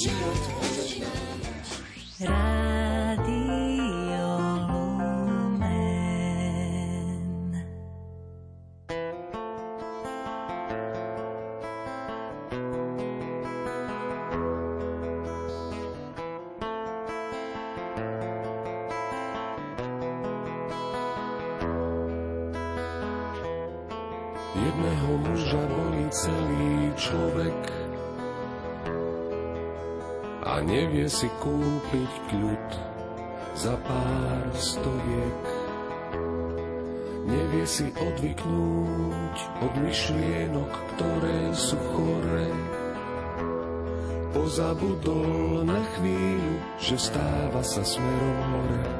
[0.00, 2.69] život môže nájsť.
[31.10, 32.66] si kúpiť kľud
[33.58, 35.42] za pár stoviek.
[37.26, 42.46] Nevie si odvyknúť od myšlienok, ktoré sú chore.
[44.30, 48.99] Pozabudol na chvíľu, že stáva sa smerom hore.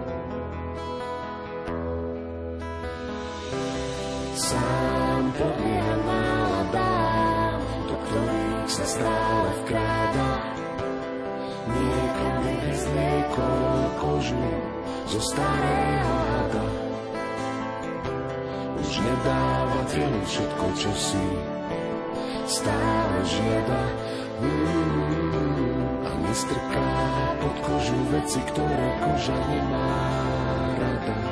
[14.31, 14.51] knižku
[15.11, 16.66] zo starého hada.
[18.81, 21.24] Už nedáva telu všetko, čo si
[22.47, 23.83] stále žiada.
[24.41, 26.91] Mm, a nestrká
[27.43, 29.93] pod kožu veci, ktoré koža nemá
[30.81, 31.30] rada.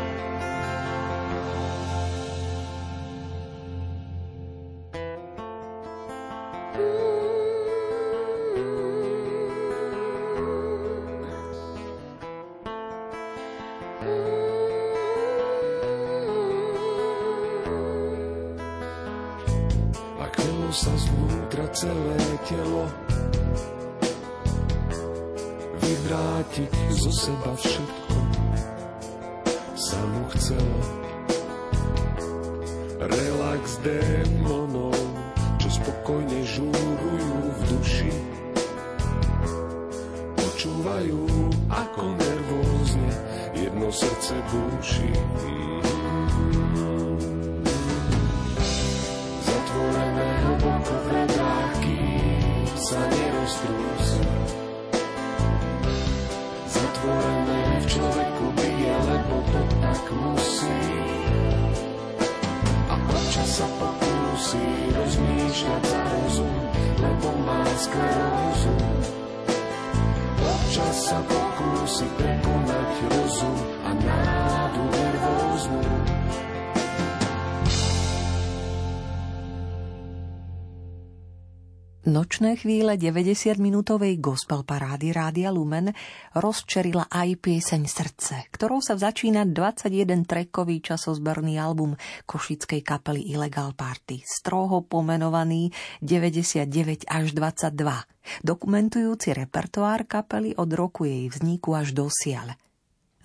[82.38, 85.90] Nočné chvíle 90-minútovej gospel parády Rádia Lumen
[86.38, 91.98] rozčerila aj pieseň Srdce, ktorou sa začína 21-trekový časozberný album
[92.30, 98.06] košickej kapely Illegal Party, stroho pomenovaný 99 až 22,
[98.46, 102.54] dokumentujúci repertoár kapely od roku jej vzniku až do siale.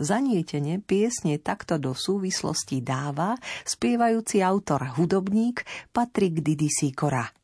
[0.01, 5.61] Zanietene piesne takto do súvislosti dáva spievajúci autor hudobník
[5.93, 7.42] Patrik Didisíkora.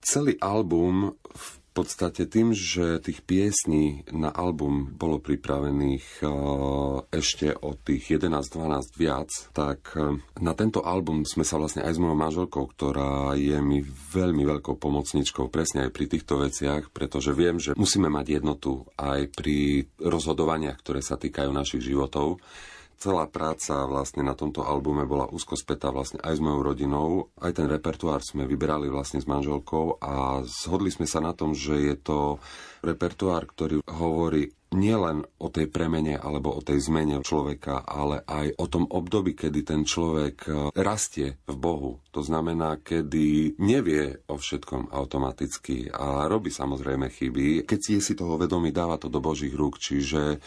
[0.00, 6.26] Celý album v podstate tým, že tých piesní na album bolo pripravených e,
[7.12, 12.00] ešte o tých 11-12 viac, tak e, na tento album sme sa vlastne aj s
[12.00, 17.60] mojou manželkou, ktorá je mi veľmi veľkou pomocničkou presne aj pri týchto veciach, pretože viem,
[17.60, 22.40] že musíme mať jednotu aj pri rozhodovaniach, ktoré sa týkajú našich životov
[22.96, 27.08] celá práca vlastne na tomto albume bola úzko spätá vlastne aj s mojou rodinou.
[27.36, 31.76] Aj ten repertoár sme vyberali vlastne s manželkou a zhodli sme sa na tom, že
[31.76, 32.18] je to
[32.80, 38.66] repertoár, ktorý hovorí nielen o tej premene alebo o tej zmene človeka, ale aj o
[38.66, 41.92] tom období, kedy ten človek e, rastie v Bohu.
[42.10, 47.64] To znamená, kedy nevie o všetkom automaticky a robí samozrejme chyby.
[47.64, 49.78] Keď si je si toho vedomý, dáva to do Božích rúk.
[49.78, 50.42] Čiže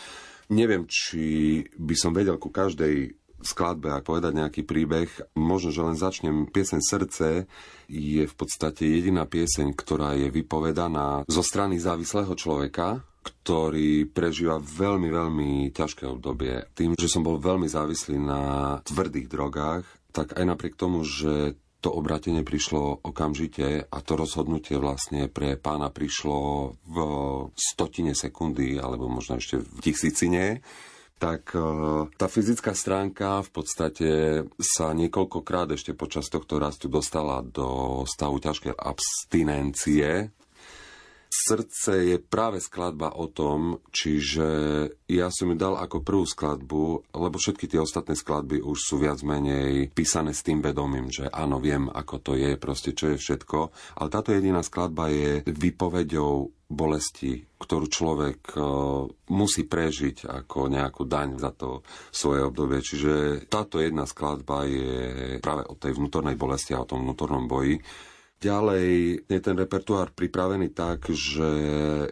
[0.50, 5.08] Neviem, či by som vedel ku každej skladbe a povedať nejaký príbeh.
[5.40, 6.50] Možno, že len začnem.
[6.52, 7.28] Pieseň Srdce
[7.88, 15.08] je v podstate jediná pieseň, ktorá je vypovedaná zo strany závislého človeka, ktorý prežíva veľmi,
[15.12, 16.68] veľmi ťažké obdobie.
[16.76, 18.42] Tým, že som bol veľmi závislý na
[18.84, 25.32] tvrdých drogách, tak aj napriek tomu, že to obratenie prišlo okamžite a to rozhodnutie vlastne
[25.32, 26.40] pre pána prišlo
[26.84, 26.98] v
[27.56, 30.60] stotine sekundy alebo možno ešte v tisícine.
[31.20, 31.60] Tak e,
[32.16, 34.10] tá fyzická stránka v podstate
[34.56, 40.32] sa niekoľkokrát ešte počas tohto rastu dostala do stavu ťažkej abstinencie,
[41.40, 44.48] Srdce je práve skladba o tom, čiže
[45.08, 49.24] ja som ju dal ako prvú skladbu, lebo všetky tie ostatné skladby už sú viac
[49.24, 53.58] menej písané s tým vedomím, že áno, viem, ako to je, proste čo je všetko.
[54.04, 61.42] Ale táto jediná skladba je vypovedou bolesti, ktorú človek uh, musí prežiť ako nejakú daň
[61.42, 61.82] za to
[62.14, 62.84] svoje obdobie.
[62.84, 67.82] Čiže táto jedna skladba je práve o tej vnútornej bolesti a o tom vnútornom boji.
[68.40, 68.88] Ďalej
[69.28, 71.50] je ten repertoár pripravený tak, že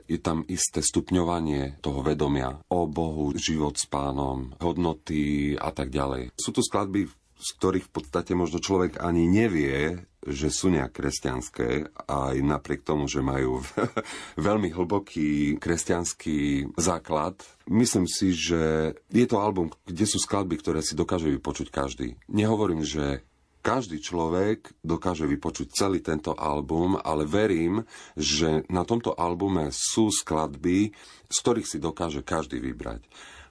[0.03, 6.35] je tam isté stupňovanie toho vedomia o Bohu, život s pánom, hodnoty a tak ďalej.
[6.35, 7.07] Sú to skladby,
[7.37, 13.07] z ktorých v podstate možno človek ani nevie, že sú nejak kresťanské, aj napriek tomu,
[13.07, 13.63] že majú
[14.35, 17.39] veľmi hlboký kresťanský základ.
[17.71, 22.19] Myslím si, že je to album, kde sú skladby, ktoré si dokáže vypočuť každý.
[22.27, 23.23] Nehovorím, že
[23.61, 27.83] každý človek dokáže vypočuť celý tento album, ale verím,
[28.15, 30.91] že na tomto albume sú skladby,
[31.27, 33.03] z ktorých si dokáže každý vybrať.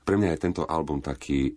[0.06, 1.52] Pre mňa je tento album taký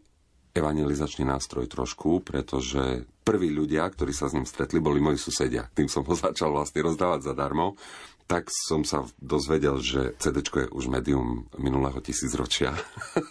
[0.49, 5.69] evangelizačný nástroj trošku, pretože prví ľudia, ktorí sa s ním stretli, boli moji susedia.
[5.69, 7.77] Tým som ho začal vlastne rozdávať zadarmo
[8.29, 12.77] tak som sa dozvedel, že CD je už médium minulého tisícročia.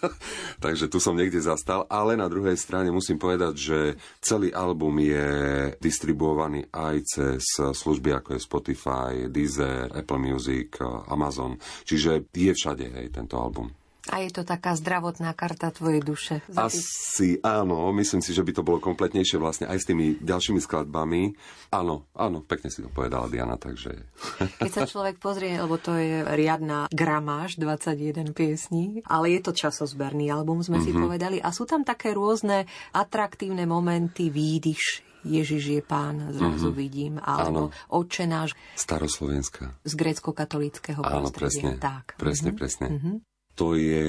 [0.65, 3.79] Takže tu som niekde zastal, ale na druhej strane musím povedať, že
[4.19, 5.31] celý album je
[5.79, 10.75] distribuovaný aj cez služby ako je Spotify, Deezer, Apple Music,
[11.07, 11.55] Amazon.
[11.87, 13.78] Čiže je všade hej, tento album.
[14.07, 16.39] A je to taká zdravotná karta tvojej duše?
[16.55, 21.35] Asi áno, myslím si, že by to bolo kompletnejšie vlastne aj s tými ďalšími skladbami.
[21.75, 24.07] Áno, áno, pekne si to povedala Diana, takže...
[24.63, 30.31] Keď sa človek pozrie, lebo to je riadna gramáž, 21 piesní, ale je to časozberný
[30.31, 30.87] album, sme mm-hmm.
[30.87, 31.01] si mhm.
[31.03, 31.37] povedali.
[31.43, 36.79] A sú tam také rôzne atraktívne momenty, výdyš, Ježiš je pán, zrazu mm-hmm.
[36.79, 38.55] vidím, alebo Oče náš.
[38.79, 39.75] Staroslovenská.
[39.83, 41.75] Z grecko-katolického Áno, presne.
[41.75, 42.15] Tak.
[42.15, 42.59] Presne, mm-hmm.
[42.59, 42.87] presne.
[42.87, 43.28] Mm-hmm
[43.59, 44.07] to je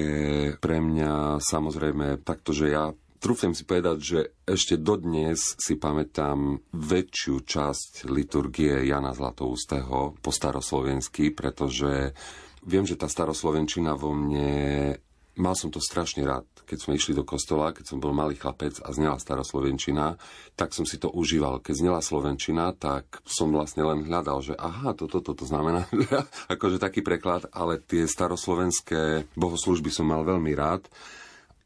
[0.62, 7.42] pre mňa samozrejme takto, že ja trúfnem si povedať, že ešte dodnes si pamätám väčšiu
[7.42, 12.14] časť liturgie Jana Zlatoustého po staroslovensky, pretože
[12.62, 14.94] viem, že tá staroslovenčina vo mne
[15.38, 16.42] Mal som to strašne rád.
[16.66, 20.18] Keď sme išli do kostola, keď som bol malý chlapec a znela stará slovenčina,
[20.58, 21.62] tak som si to užíval.
[21.62, 25.86] Keď znela slovenčina, tak som vlastne len hľadal, že aha, toto, toto to znamená,
[26.54, 30.82] akože taký preklad, ale tie staroslovenské bohoslužby som mal veľmi rád.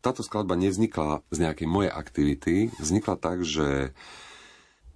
[0.05, 3.97] Táto skladba nevznikla z nejakej mojej aktivity, vznikla tak, že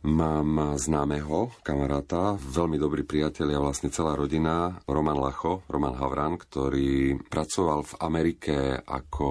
[0.08, 7.20] Mám známeho kamaráta, veľmi dobrý priateľ a vlastne celá rodina, Roman Lacho, Roman Havran, ktorý
[7.28, 8.56] pracoval v Amerike
[8.88, 9.28] ako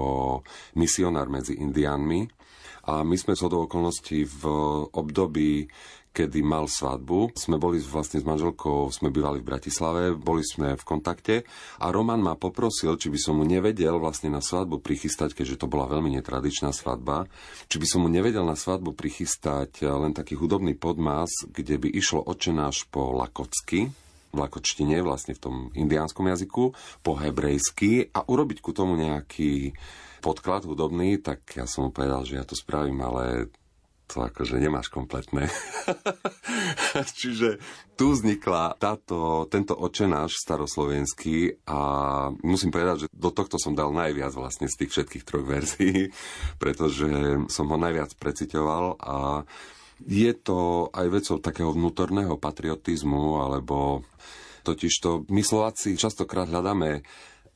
[0.78, 2.30] misionár medzi Indiánmi.
[2.94, 4.42] A my sme z okolností v
[4.94, 5.66] období
[6.12, 7.36] kedy mal svadbu.
[7.38, 11.46] Sme boli vlastne s manželkou, sme bývali v Bratislave, boli sme v kontakte
[11.78, 15.70] a Roman ma poprosil, či by som mu nevedel vlastne na svadbu prichystať, keďže to
[15.70, 17.30] bola veľmi netradičná svadba,
[17.70, 22.24] či by som mu nevedel na svadbu prichystať len taký hudobný podmas, kde by išlo
[22.24, 23.90] očenáš po lakocky,
[24.28, 29.72] v lakočtine, vlastne v tom indiánskom jazyku, po hebrejsky a urobiť ku tomu nejaký
[30.20, 33.48] podklad hudobný, tak ja som mu povedal, že ja to spravím, ale
[34.08, 35.52] to akože nemáš kompletné.
[37.20, 37.60] Čiže
[37.94, 41.80] tu vznikla táto, tento očenáš staroslovenský a
[42.40, 46.08] musím povedať, že do tohto som dal najviac vlastne z tých všetkých troch verzií,
[46.62, 47.06] pretože
[47.52, 49.44] som ho najviac precitoval a
[49.98, 54.06] je to aj vecou takého vnútorného patriotizmu, alebo
[54.62, 57.02] totižto my Slováci častokrát hľadáme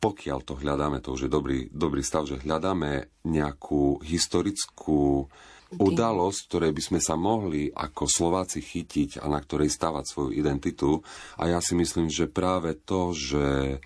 [0.02, 5.30] pokiaľ to hľadáme, to už je dobrý, dobrý stav, že hľadáme nejakú historickú
[5.78, 11.00] udalosť, ktorej by sme sa mohli ako Slováci chytiť a na ktorej stavať svoju identitu.
[11.40, 13.78] A ja si myslím, že práve to, že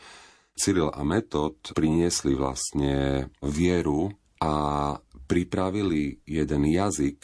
[0.57, 4.09] Cyril a Metod priniesli vlastne vieru
[4.41, 4.97] a
[5.28, 7.18] pripravili jeden jazyk,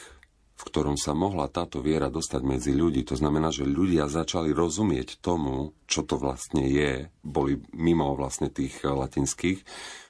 [0.62, 3.02] v ktorom sa mohla táto viera dostať medzi ľudí.
[3.10, 7.10] To znamená, že ľudia začali rozumieť tomu, čo to vlastne je.
[7.24, 9.58] Boli mimo vlastne tých latinských.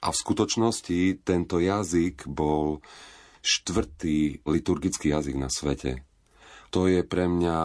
[0.05, 2.85] A v skutočnosti tento jazyk bol
[3.43, 6.07] štvrtý liturgický jazyk na svete.
[6.71, 7.59] To je pre mňa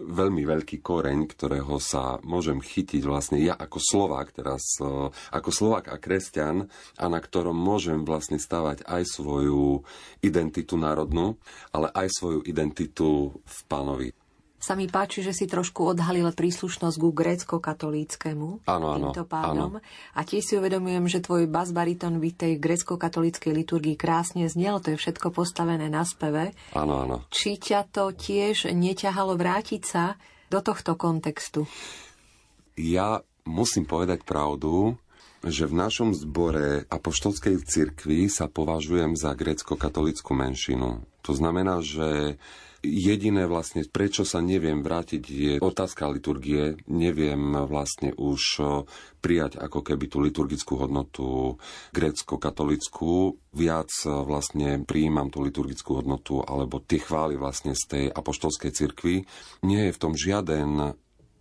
[0.00, 5.92] veľmi veľký koreň, ktorého sa môžem chytiť vlastne ja ako Slovák teraz, e, ako Slovák
[5.92, 6.66] a kresťan
[6.96, 9.84] a na ktorom môžem vlastne stavať aj svoju
[10.24, 11.36] identitu národnú,
[11.70, 14.08] ale aj svoju identitu v pánovi
[14.60, 18.68] sa mi páči, že si trošku odhalil príslušnosť ku grécko-katolíckému.
[18.68, 18.86] Áno.
[18.92, 19.80] Týmto pádom.
[19.80, 19.84] Áno.
[20.12, 24.84] A tiež si uvedomujem, že tvoj bas-bariton by tej grécko-katolíckej liturgii krásne znel.
[24.84, 26.52] To je všetko postavené na speve.
[26.76, 27.16] Áno, áno.
[27.32, 30.20] Či ťa to tiež neťahalo vrátiť sa
[30.52, 31.64] do tohto kontextu?
[32.76, 35.00] Ja musím povedať pravdu,
[35.40, 41.00] že v našom zbore apoštolskej cirkvi sa považujem za grécko-katolickú menšinu.
[41.24, 42.36] To znamená, že
[42.80, 46.80] Jediné vlastne, prečo sa neviem vrátiť, je otázka liturgie.
[46.88, 48.64] Neviem vlastne už
[49.20, 51.60] prijať ako keby tú liturgickú hodnotu
[51.92, 53.36] grécko-katolickú.
[53.52, 53.92] Viac
[54.24, 59.28] vlastne prijímam tú liturgickú hodnotu alebo tie chvály vlastne z tej apoštolskej cirkvi.
[59.60, 60.96] Nie je v tom žiaden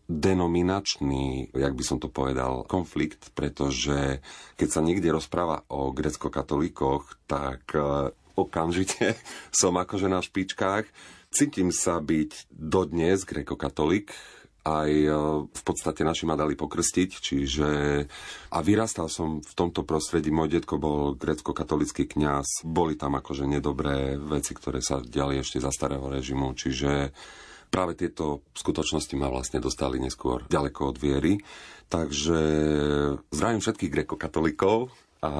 [0.09, 4.25] denominačný, jak by som to povedal, konflikt, pretože
[4.57, 7.71] keď sa niekde rozpráva o grecko-katolíkoch, tak
[8.33, 9.15] okamžite
[9.55, 10.89] som akože na špičkách
[11.29, 14.09] Cítim sa byť dodnes grekokatolík,
[14.65, 15.09] aj e,
[15.45, 17.69] v podstate naši ma dali pokrstiť, čiže
[18.49, 24.17] a vyrastal som v tomto prostredí, môj detko bol grecko-katolický kňaz, boli tam akože nedobré
[24.17, 27.13] veci, ktoré sa diali ešte za starého režimu, čiže
[27.69, 31.37] práve tieto skutočnosti ma vlastne dostali neskôr ďaleko od viery.
[31.89, 32.41] Takže
[33.33, 35.33] zdravím všetkých grekokatolíkov, a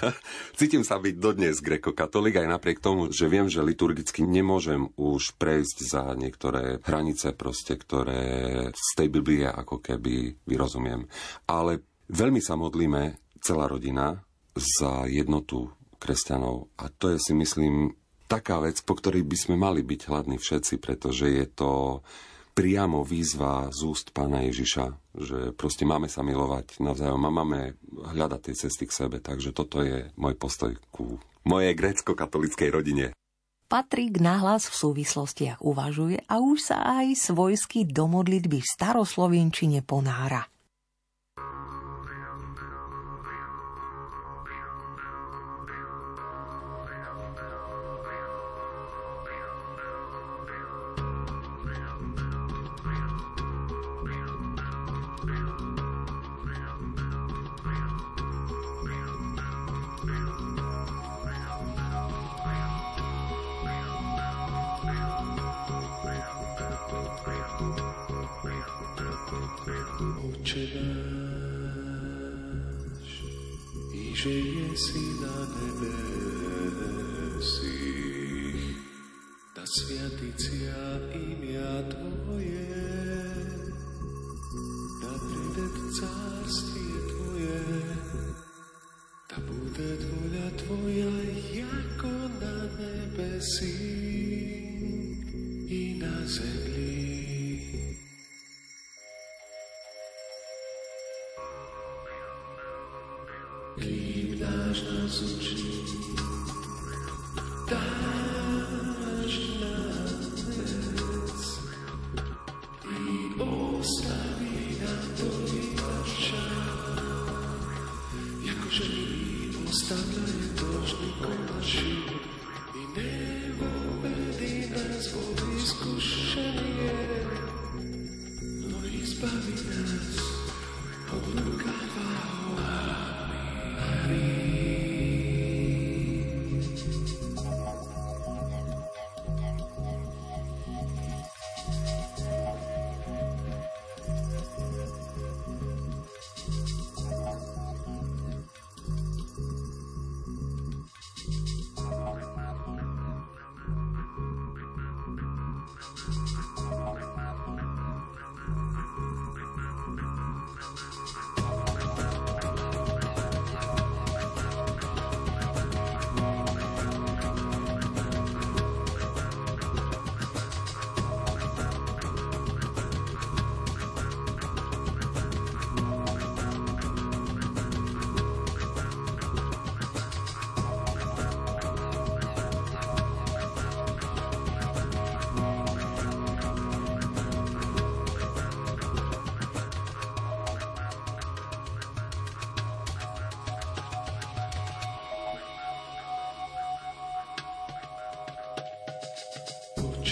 [0.58, 5.76] cítim sa byť dodnes grekokatolík aj napriek tomu, že viem, že liturgicky nemôžem už prejsť
[5.82, 8.22] za niektoré hranice, proste, ktoré
[8.70, 11.10] z tej Biblie ako keby vyrozumiem.
[11.50, 14.22] Ale veľmi sa modlíme, celá rodina,
[14.54, 16.70] za jednotu kresťanov.
[16.78, 17.98] A to je si myslím
[18.30, 22.00] taká vec, po ktorej by sme mali byť hladní všetci, pretože je to
[22.54, 27.60] priamo výzva z úst pána Ježiša, že proste máme sa milovať navzájom a máme
[28.14, 29.18] hľadať tie cesty k sebe.
[29.18, 33.06] Takže toto je môj postoj ku mojej grécko-katolickej rodine.
[33.66, 40.46] Patrik nahlas v súvislostiach uvažuje a už sa aj svojsky do modlitby v staroslovenčine ponára.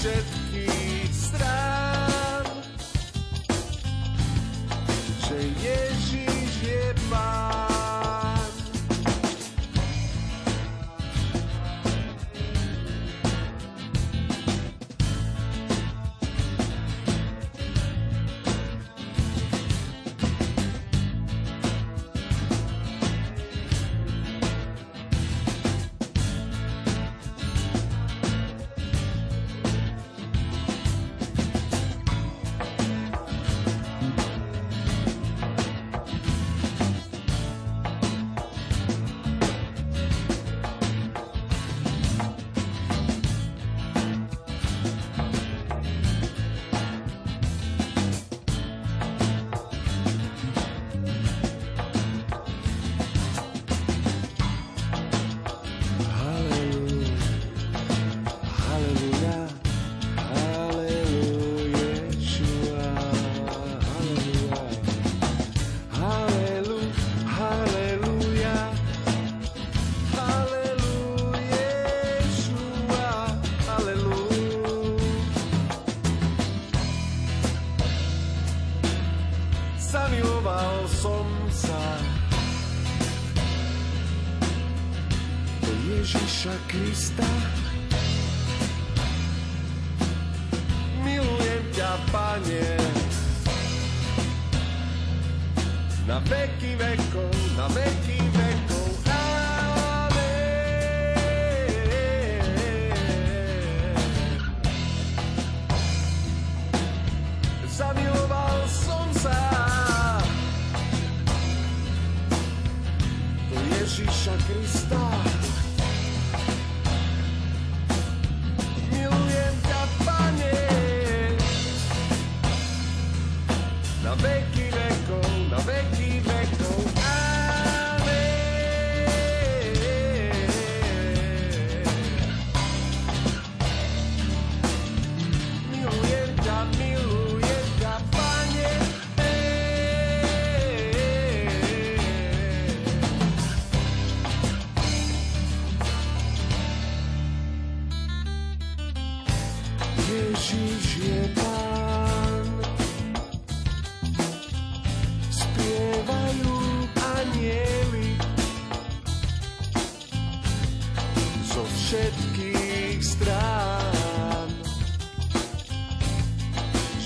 [0.03, 0.43] vekov.
[0.53, 0.82] Amen.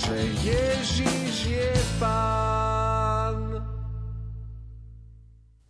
[0.08, 3.60] Že Ježiš je pán.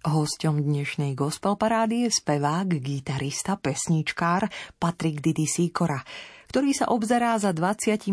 [0.06, 4.46] Hosťom dnešnej gospel parády je spevák, gitarista, pesničkár
[4.78, 6.06] Patrik Didi Sikora
[6.48, 8.08] ktorý sa obzerá za 23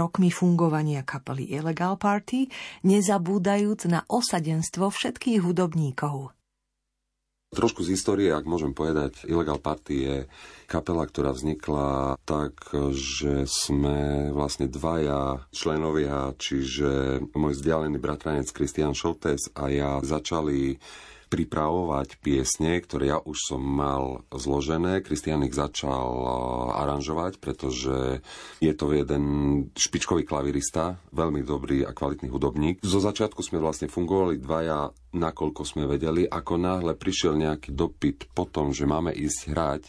[0.00, 2.48] rokmi fungovania kapely Illegal Party,
[2.88, 6.32] nezabúdajúc na osadenstvo všetkých hudobníkov.
[7.54, 10.16] Trošku z histórie, ak môžem povedať, Illegal Party je
[10.66, 12.58] kapela, ktorá vznikla tak,
[12.90, 20.82] že sme vlastne dvaja členovia, čiže môj vzdialený bratranec Christian Šoltes a ja začali
[21.26, 25.02] pripravovať piesne, ktoré ja už som mal zložené.
[25.02, 26.30] Kristian ich začal eh,
[26.80, 28.22] aranžovať, pretože
[28.62, 29.24] je to jeden
[29.74, 32.80] špičkový klavirista, veľmi dobrý a kvalitný hudobník.
[32.82, 36.24] Zo začiatku sme vlastne fungovali dvaja, nakoľko sme vedeli.
[36.26, 39.82] Ako náhle prišiel nejaký dopyt po tom, že máme ísť hrať,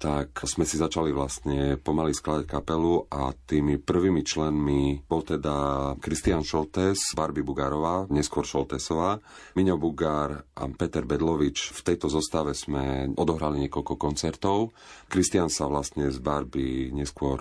[0.00, 6.40] tak sme si začali vlastne pomaly skladať kapelu a tými prvými členmi bol teda Kristian
[6.40, 9.20] Šoltes, Barbie Bugarová, neskôr Šoltesová,
[9.60, 11.76] Miňo Bugár a Peter Bedlovič.
[11.76, 14.72] V tejto zostave sme odohrali niekoľko koncertov.
[15.12, 17.36] Kristian sa vlastne z Barbie neskôr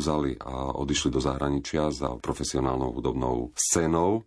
[0.00, 4.24] vzali a odišli do zahraničia za profesionálnou hudobnou scénou.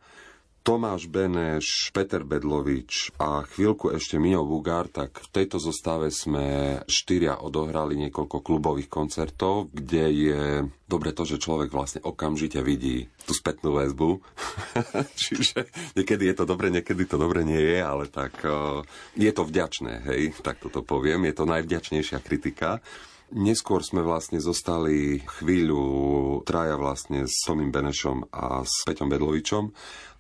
[0.62, 7.42] Tomáš Beneš, Peter Bedlovič a chvíľku ešte Miňo Bugár, tak v tejto zostave sme štyria
[7.42, 10.44] odohrali niekoľko klubových koncertov, kde je
[10.86, 14.22] dobre to, že človek vlastne okamžite vidí tú spätnú väzbu.
[15.26, 15.66] Čiže
[15.98, 18.86] niekedy je to dobre, niekedy to dobre nie je, ale tak uh,
[19.18, 21.26] je to vďačné, hej, tak toto poviem.
[21.26, 22.86] Je to najvďačnejšia kritika.
[23.32, 29.72] Neskôr sme vlastne zostali chvíľu traja vlastne s Tomým Benešom a s Peťom Bedlovičom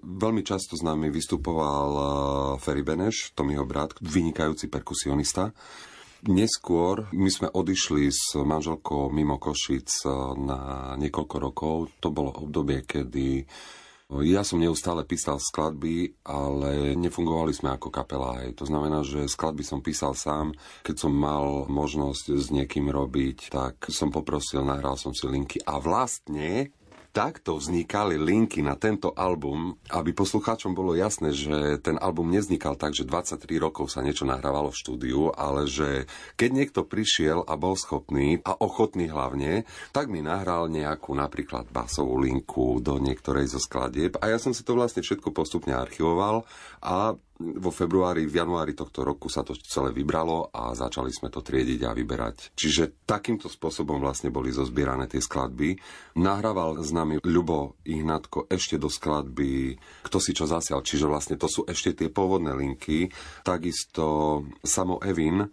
[0.01, 2.05] Veľmi často s nami vystupoval eh,
[2.57, 5.53] Ferry Beneš, Tomiho brat, vynikajúci perkusionista.
[6.25, 10.59] Neskôr my sme odišli s manželkou mimo Košic eh, na
[10.97, 11.75] niekoľko rokov.
[12.01, 18.41] To bolo obdobie, kedy eh, ja som neustále písal skladby, ale nefungovali sme ako kapela.
[18.57, 20.57] To znamená, že skladby som písal sám.
[20.81, 25.77] Keď som mal možnosť s niekým robiť, tak som poprosil, nahral som si linky a
[25.77, 26.73] vlastne
[27.11, 32.95] takto vznikali linky na tento album, aby poslucháčom bolo jasné, že ten album nevznikal tak,
[32.95, 36.07] že 23 rokov sa niečo nahrávalo v štúdiu, ale že
[36.39, 42.15] keď niekto prišiel a bol schopný a ochotný hlavne, tak mi nahral nejakú napríklad basovú
[42.19, 44.15] linku do niektorej zo skladieb.
[44.23, 46.47] A ja som si to vlastne všetko postupne archivoval
[46.79, 47.19] a
[47.57, 51.81] vo februári, v januári tohto roku sa to celé vybralo a začali sme to triediť
[51.87, 52.53] a vyberať.
[52.53, 55.75] Čiže takýmto spôsobom vlastne boli zozbierané tie skladby.
[56.21, 59.75] Nahrával s nami Ľubo Ihnatko ešte do skladby
[60.05, 63.09] Kto si čo zasial, čiže vlastne to sú ešte tie pôvodné linky.
[63.41, 65.47] Takisto Samo Evin,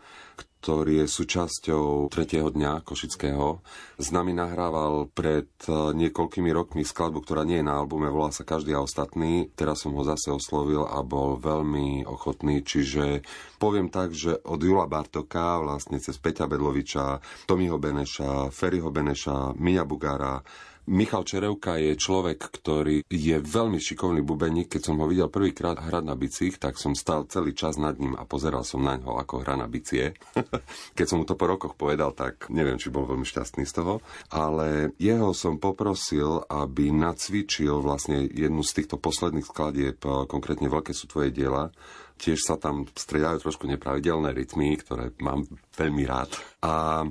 [0.59, 3.63] ktorý je súčasťou tretieho dňa Košického.
[3.95, 8.43] S nami nahrával pred e, niekoľkými rokmi skladbu, ktorá nie je na albume, volá sa
[8.43, 9.55] Každý a ostatný.
[9.55, 13.23] Teraz som ho zase oslovil a bol veľmi ochotný, čiže
[13.63, 19.87] poviem tak, že od Jula Bartoka, vlastne cez Peťa Bedloviča, Tomiho Beneša, Ferryho Beneša, Mia
[19.87, 20.43] Bugara,
[20.89, 24.73] Michal Čerevka je človek, ktorý je veľmi šikovný bubeník.
[24.73, 28.17] Keď som ho videl prvýkrát hrať na bicích, tak som stal celý čas nad ním
[28.17, 30.17] a pozeral som na ňo, ako hra na bicie.
[30.97, 34.01] Keď som mu to po rokoch povedal, tak neviem, či bol veľmi šťastný z toho.
[34.33, 41.05] Ale jeho som poprosil, aby nacvičil vlastne jednu z týchto posledných skladieb, konkrétne Veľké sú
[41.05, 41.69] tvoje diela,
[42.17, 45.45] tiež sa tam striedajú trošku nepravidelné rytmy, ktoré mám
[45.77, 46.33] veľmi rád.
[46.65, 47.05] A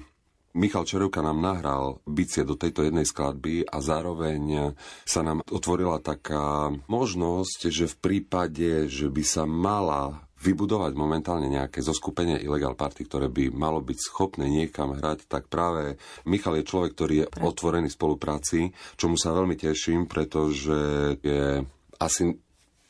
[0.56, 4.74] Michal Čerevka nám nahral bicie do tejto jednej skladby a zároveň
[5.04, 11.82] sa nám otvorila taká možnosť, že v prípade, že by sa mala vybudovať momentálne nejaké
[11.82, 15.98] zoskupenie Illegal Party, ktoré by malo byť schopné niekam hrať, tak práve
[16.30, 20.78] Michal je človek, ktorý je otvorený spolupráci, čomu sa veľmi teším, pretože
[21.26, 21.66] je
[21.98, 22.38] asi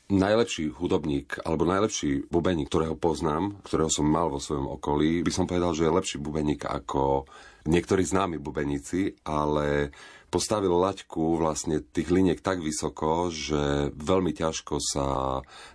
[0.07, 5.45] najlepší hudobník alebo najlepší bubeník, ktorého poznám, ktorého som mal vo svojom okolí, by som
[5.45, 7.27] povedal, že je lepší bubeník ako
[7.67, 9.91] niektorí známi bubeníci, ale
[10.31, 15.07] postavil laťku vlastne tých liniek tak vysoko, že veľmi ťažko sa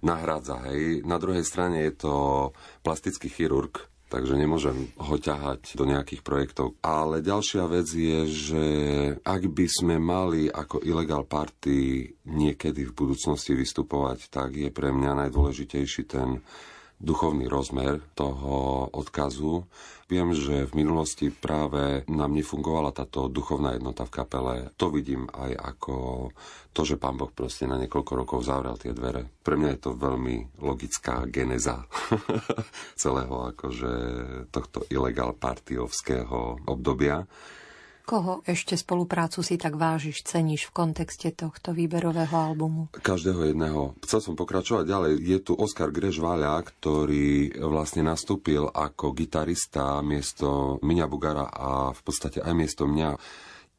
[0.00, 0.72] nahrádza.
[0.72, 1.04] Hej.
[1.04, 2.14] Na druhej strane je to
[2.80, 6.76] plastický chirurg, takže nemôžem ho ťahať do nejakých projektov.
[6.84, 8.64] Ale ďalšia vec je, že
[9.24, 15.24] ak by sme mali ako Illegal Party niekedy v budúcnosti vystupovať, tak je pre mňa
[15.24, 16.44] najdôležitejší ten
[17.00, 19.64] duchovný rozmer toho odkazu.
[20.12, 24.56] Viem, že v minulosti práve nám nefungovala táto duchovná jednota v kapele.
[24.76, 25.94] To vidím aj ako
[26.76, 29.24] to, že pán Boh proste na niekoľko rokov zavrel tie dvere.
[29.40, 31.88] Pre mňa je to veľmi logická geneza
[33.02, 33.92] celého akože
[34.52, 37.24] tohto ilegál partiovského obdobia.
[38.03, 42.90] Koho ešte spoluprácu si tak vážiš, ceníš v kontexte tohto výberového albumu?
[42.98, 43.94] Každého jedného.
[44.03, 45.12] Chcel som pokračovať ďalej.
[45.22, 52.42] Je tu Oskar Grežváľa, ktorý vlastne nastúpil ako gitarista miesto Miňa Bugara a v podstate
[52.42, 53.11] aj miesto mňa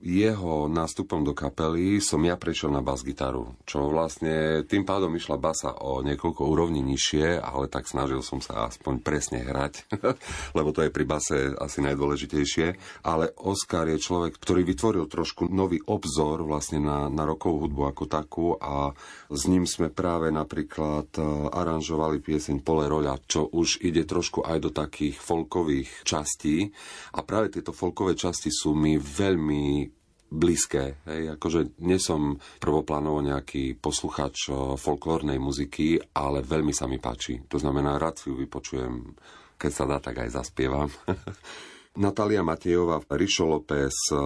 [0.03, 5.71] jeho nástupom do kapely som ja prešiel na bas-gitaru, čo vlastne tým pádom išla basa
[5.79, 9.87] o niekoľko úrovní nižšie, ale tak snažil som sa aspoň presne hrať,
[10.59, 12.67] lebo to je pri base asi najdôležitejšie.
[13.07, 18.03] Ale Oscar je človek, ktorý vytvoril trošku nový obzor vlastne na, na rokovú hudbu ako
[18.03, 18.91] takú a
[19.31, 24.57] s ním sme práve napríklad e, aranžovali pieseň Pole roľa, čo už ide trošku aj
[24.59, 26.67] do takých folkových častí
[27.15, 29.92] a práve tieto folkové časti sú mi veľmi
[30.34, 30.97] blízke.
[31.05, 37.45] Hej, akože nie som prvoplánovo nejaký posluchač e, folklórnej muziky, ale veľmi sa mi páči.
[37.45, 39.13] To znamená, rád si ju vypočujem,
[39.61, 40.89] keď sa dá, tak aj zaspievam.
[41.93, 44.17] Natália Matejová, Rišo López, eh,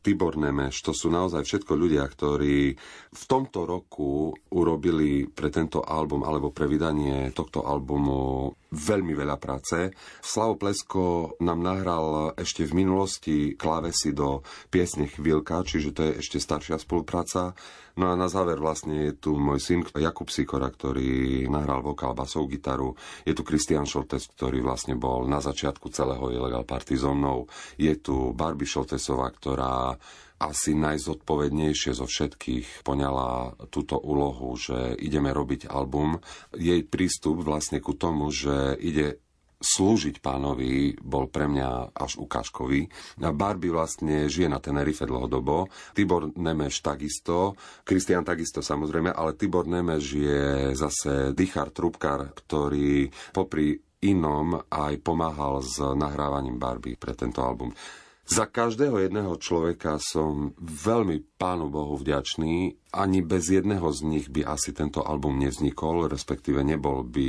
[0.00, 2.72] Tibor Nemeš, to sú naozaj všetko ľudia, ktorí
[3.12, 9.92] v tomto roku urobili pre tento album alebo pre vydanie tohto albumu veľmi veľa práce.
[10.24, 14.40] Slavo Plesko nám nahral ešte v minulosti klávesy do
[14.72, 17.52] piesne Chvíľka, čiže to je ešte staršia spolupráca.
[17.98, 22.50] No a na záver vlastne je tu môj syn Jakub Sikora, ktorý nahral vokál, basovú
[22.52, 22.94] gitaru.
[23.26, 27.50] Je tu Kristian Šoltes, ktorý vlastne bol na začiatku celého Illegal Party so mnou.
[27.80, 29.98] Je tu Barbie Šoltesová, ktorá
[30.40, 36.16] asi najzodpovednejšie zo všetkých poňala túto úlohu, že ideme robiť album.
[36.56, 39.20] Jej prístup vlastne ku tomu, že ide
[39.60, 42.88] slúžiť pánovi bol pre mňa až ukážkový.
[43.20, 47.54] Barbie vlastne žije na Tenerife dlhodobo, Tibor Nemeš takisto,
[47.84, 55.60] Kristian takisto samozrejme, ale Tibor Nemeš je zase dýchar trubkar, ktorý popri inom aj pomáhal
[55.60, 57.76] s nahrávaním Barbie pre tento album.
[58.30, 62.78] Za každého jedného človeka som veľmi Pánu Bohu vďačný.
[62.94, 67.28] Ani bez jedného z nich by asi tento album nevznikol, respektíve nebol by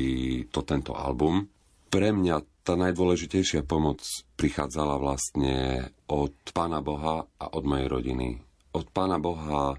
[0.54, 1.50] to tento album.
[1.92, 4.00] Pre mňa tá najdôležitejšia pomoc
[4.40, 8.40] prichádzala vlastne od Pána Boha a od mojej rodiny.
[8.72, 9.76] Od Pána Boha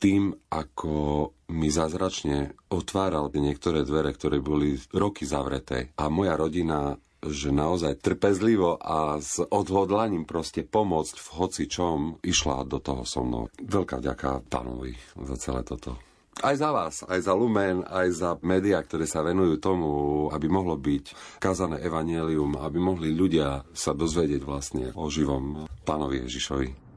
[0.00, 5.92] tým, ako mi zázračne otváral niektoré dvere, ktoré boli roky zavreté.
[6.00, 12.62] A moja rodina že naozaj trpezlivo a s odhodlaním proste pomôcť v hoci čom išla
[12.62, 13.50] do toho so mnou.
[13.58, 14.94] Veľká vďaka pánovi
[15.26, 15.98] za celé toto.
[16.38, 19.90] Aj za vás, aj za Lumen, aj za médiá, ktoré sa venujú tomu,
[20.30, 26.87] aby mohlo byť kazané evanielium, aby mohli ľudia sa dozvedieť vlastne o živom pánovi Ježišovi.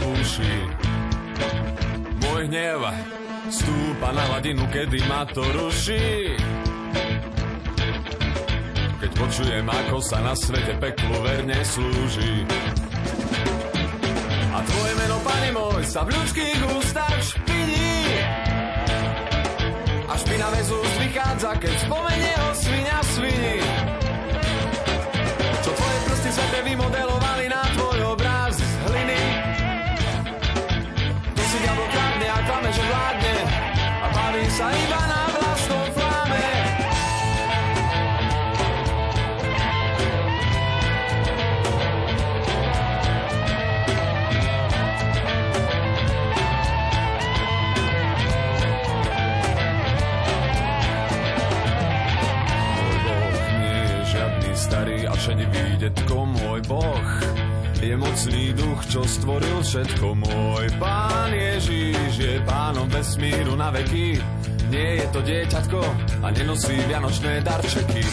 [0.00, 0.54] Búši.
[2.22, 2.80] Môj hnev
[3.52, 6.36] stúpa na hladinu, kedy ma to ruší.
[9.02, 12.46] Keď počujem, ako sa na svete peklu verne slúži.
[14.52, 18.16] A tvoje meno, pane môj, sa v ľudských ústach špiní.
[20.06, 23.56] A špinavé z úst vychádza, keď spomenie o svinia svini.
[25.66, 27.11] Čo tvoje prsty svete vymodelovali
[31.62, 33.36] Kradne a klame, že vládne
[33.78, 35.92] a baví sa iba na vlastnom
[55.22, 57.31] šedivý detko môj Boh
[57.82, 60.70] je mocný duch, čo stvoril všetko môj.
[60.78, 64.22] Pán Ježiš je pánom vesmíru na veky,
[64.70, 65.82] nie je to dieťatko
[66.22, 68.06] a nenosí vianočné darčeky.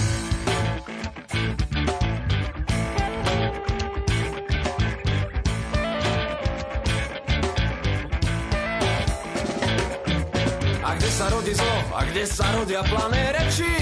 [10.82, 13.74] A kde sa rodí zlo, a kde sa rodia plané reči?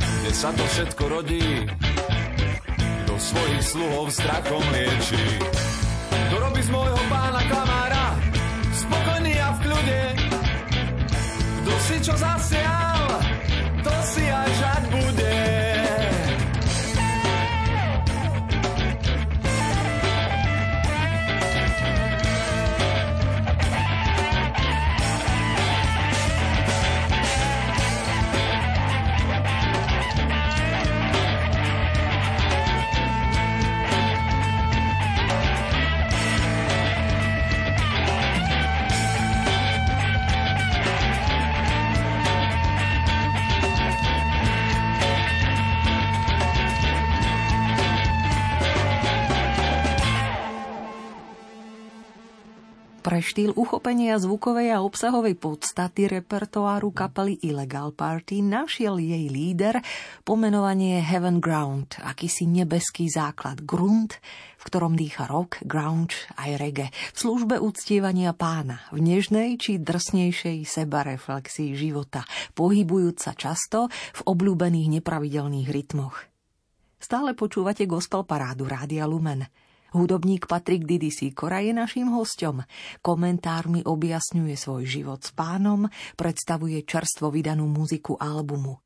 [0.00, 1.68] Kde sa to všetko rodí,
[3.32, 5.24] svojich sluhov strachom lieči.
[6.28, 8.06] Kto robí z môjho pána klamára,
[8.76, 10.02] spokojný a v kľude,
[11.64, 13.04] kto si čo zasial,
[13.80, 15.61] to si aj žať bude.
[53.32, 59.80] Štýl uchopenia zvukovej a obsahovej podstaty repertoáru kapely Illegal Party našiel jej líder
[60.20, 64.20] pomenovanie Heaven Ground, akýsi nebeský základ, grunt,
[64.60, 70.68] v ktorom dýcha rock, grunge aj reggae, v službe uctievania pána, v nežnej či drsnejšej
[70.68, 76.20] sebareflexii života, pohybujúca často v obľúbených nepravidelných rytmoch.
[77.00, 79.48] Stále počúvate gospel parádu Rádia Lumen–
[79.92, 82.64] Hudobník Patrik Didi Sikora je naším hostom.
[83.04, 85.84] Komentármi objasňuje svoj život s pánom,
[86.16, 88.80] predstavuje čerstvo vydanú muziku albumu.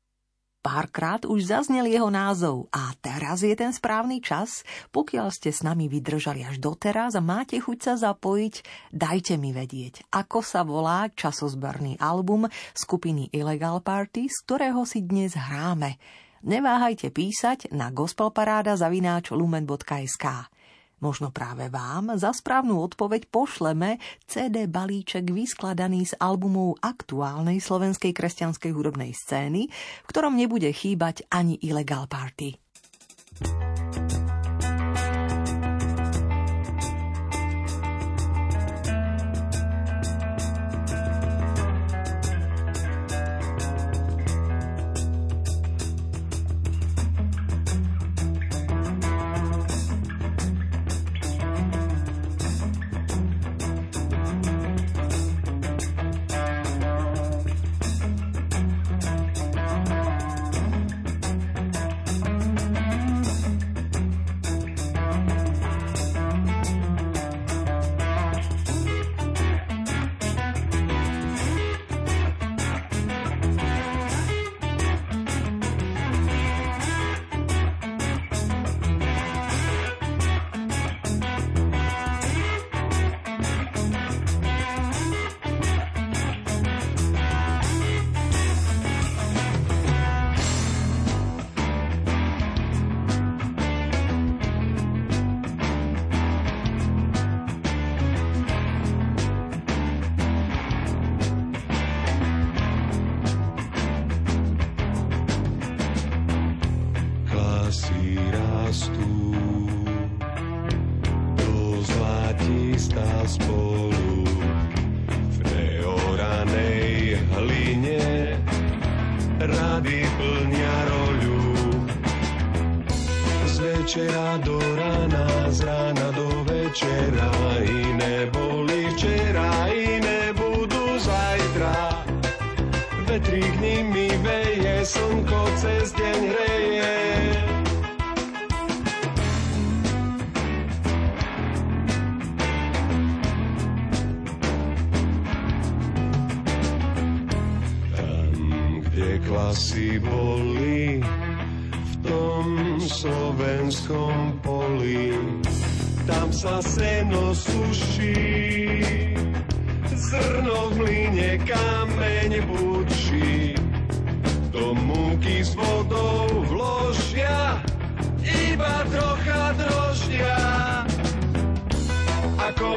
[0.59, 4.67] Párkrát už zaznel jeho názov a teraz je ten správny čas.
[4.91, 10.11] Pokiaľ ste s nami vydržali až doteraz a máte chuť sa zapojiť, dajte mi vedieť,
[10.11, 15.95] ako sa volá časozberný album skupiny Illegal Party, z ktorého si dnes hráme.
[16.43, 20.51] Neváhajte písať na gospelparáda zavináč lumen.sk.
[20.97, 28.71] Možno práve vám za správnu odpoveď pošleme CD balíček vyskladaný z albumov aktuálnej slovenskej kresťanskej
[28.73, 32.57] hudobnej scény, v ktorom nebude chýbať ani Illegal Party.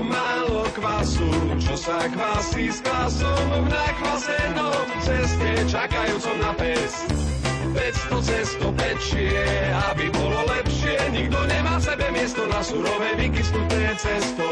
[0.05, 1.29] málo kvasu,
[1.61, 6.93] čo sa kvasí s kvasom v nakvasenom ceste čakajúcom na pes.
[7.71, 9.45] Pec to cesto pečie,
[9.93, 14.47] aby bolo lepšie, nikto nemá v sebe miesto na surové vykysnuté cesto.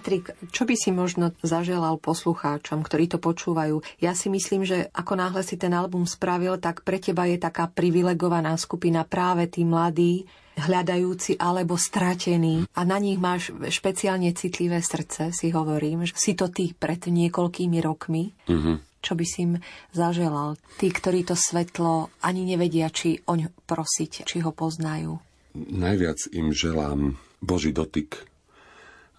[0.00, 3.84] Patrik, čo by si možno zaželal poslucháčom, ktorí to počúvajú?
[4.00, 7.68] Ja si myslím, že ako náhle si ten album spravil, tak pre teba je taká
[7.68, 10.24] privilegovaná skupina práve tí mladí,
[10.56, 16.48] hľadajúci alebo stratení a na nich máš špeciálne citlivé srdce, si hovorím, že si to
[16.48, 18.32] ty pred niekoľkými rokmi.
[18.48, 19.04] Mm-hmm.
[19.04, 19.60] Čo by si im
[19.92, 20.56] zaželal?
[20.80, 25.20] Tí, ktorí to svetlo ani nevedia, či oň prosiť, či ho poznajú.
[25.60, 28.29] Najviac im želám Boží dotyk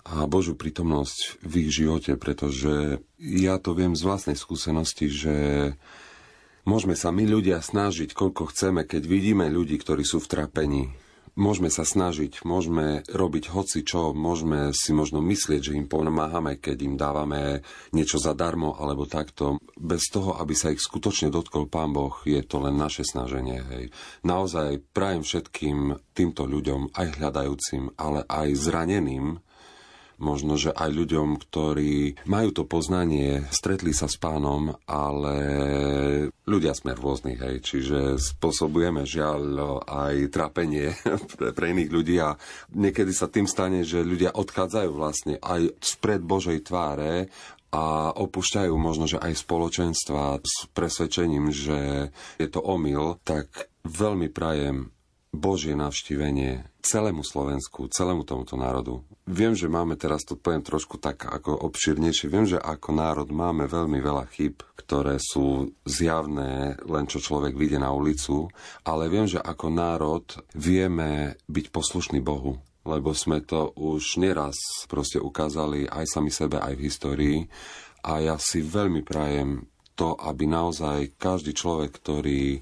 [0.06, 5.36] a Božú prítomnosť v ich živote, pretože ja to viem z vlastnej skúsenosti, že
[6.66, 10.84] môžeme sa my ľudia snažiť, koľko chceme, keď vidíme ľudí, ktorí sú v trapení.
[11.32, 16.78] Môžeme sa snažiť, môžeme robiť hoci čo, môžeme si možno myslieť, že im pomáhame, keď
[16.84, 17.64] im dávame
[17.96, 19.56] niečo zadarmo alebo takto.
[19.80, 23.64] Bez toho, aby sa ich skutočne dotkol Pán Boh, je to len naše snaženie.
[23.64, 23.84] Hej.
[24.28, 29.40] Naozaj prajem všetkým týmto ľuďom, aj hľadajúcim, ale aj zraneným,
[30.22, 35.36] možno, že aj ľuďom, ktorí majú to poznanie, stretli sa s pánom, ale
[36.46, 40.94] ľudia sme rôznych, hej, čiže spôsobujeme žiaľ aj trápenie
[41.36, 42.38] pre, pre iných ľudí a
[42.72, 47.28] niekedy sa tým stane, že ľudia odchádzajú vlastne aj spred Božej tváre
[47.72, 54.92] a opúšťajú možno, že aj spoločenstva s presvedčením, že je to omyl, tak veľmi prajem
[55.32, 59.00] Božie navštívenie celému Slovensku, celému tomuto národu.
[59.32, 63.64] Viem, že máme teraz, to poviem trošku tak ako obširnejšie, viem, že ako národ máme
[63.64, 68.52] veľmi veľa chyb, ktoré sú zjavné, len čo človek vyjde na ulicu,
[68.84, 74.58] ale viem, že ako národ vieme byť poslušní Bohu lebo sme to už neraz
[74.90, 77.40] proste ukázali aj sami sebe, aj v histórii.
[78.02, 82.58] A ja si veľmi prajem to, aby naozaj každý človek, ktorý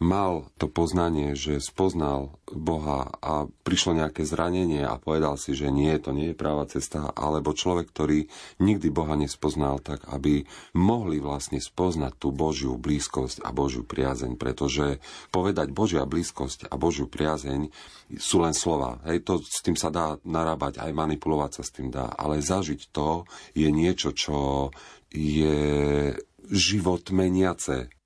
[0.00, 5.92] mal to poznanie, že spoznal Boha a prišlo nejaké zranenie a povedal si, že nie,
[6.00, 8.24] to nie je práva cesta, alebo človek, ktorý
[8.64, 15.04] nikdy Boha nespoznal, tak aby mohli vlastne spoznať tú Božiu blízkosť a Božiu priazeň, pretože
[15.28, 17.68] povedať Božia blízkosť a Božiu priazeň
[18.16, 19.04] sú len slova.
[19.04, 22.88] Hej, to s tým sa dá narábať, aj manipulovať sa s tým dá, ale zažiť
[22.88, 24.72] to je niečo, čo
[25.12, 26.16] je
[26.48, 27.99] život meniace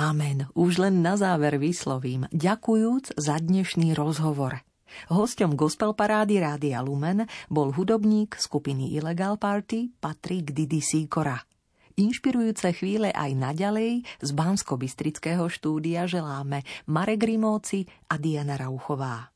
[0.00, 0.48] Amen.
[0.56, 4.64] Už len na záver vyslovím, ďakujúc za dnešný rozhovor.
[5.12, 11.36] Hosťom gospel parády Rádia Lumen bol hudobník skupiny Illegal Party Patrik Didi Sikora.
[12.00, 14.80] Inšpirujúce chvíle aj naďalej z bansko
[15.52, 19.28] štúdia želáme Marek Rimóci a Diana Rauchová.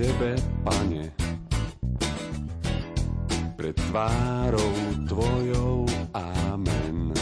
[0.00, 0.32] Tebe,
[0.64, 1.12] Pane,
[3.52, 4.72] pred tvárou
[5.04, 5.84] Tvojou,
[6.16, 7.12] amen.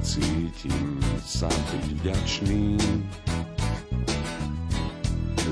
[0.00, 2.80] Cítim sa byť vďačný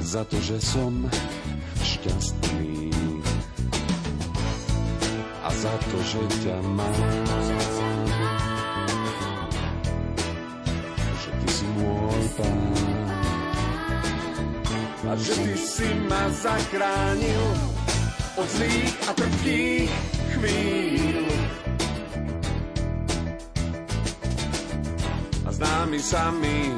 [0.01, 1.05] za to, že som
[1.85, 2.89] šťastný
[5.45, 7.05] a za to, že ťa mám.
[11.21, 12.74] Že Ty si môj pán
[15.15, 17.45] že ty si ma zachránil
[18.35, 19.93] od zlých a trpkých
[20.35, 21.27] chvíľ.
[25.47, 26.75] A známi sami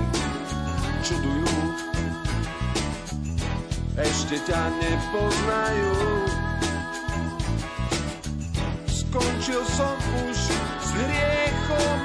[1.01, 1.61] čudujú,
[3.97, 5.97] ešte ťa nepoznajú.
[8.85, 9.97] Skončil som
[10.29, 10.39] už
[10.85, 12.01] s hriechom,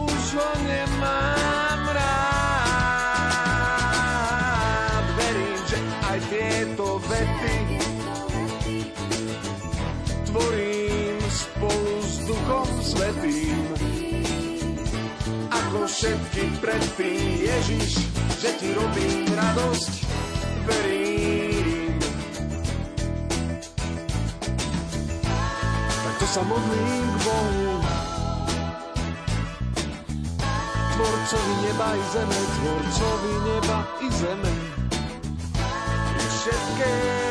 [0.00, 2.27] už ho nemám rád.
[12.48, 13.60] Duchom Svetým.
[15.52, 18.08] Ako všetky predtým, Ježiš,
[18.40, 19.92] že ti robím radosť,
[20.64, 21.92] verím.
[25.92, 27.68] Tak to sa modlím k Bohu,
[30.96, 34.52] Tvorcovi neba i zeme, Tvorcovi neba i zeme
[36.16, 37.27] všetkého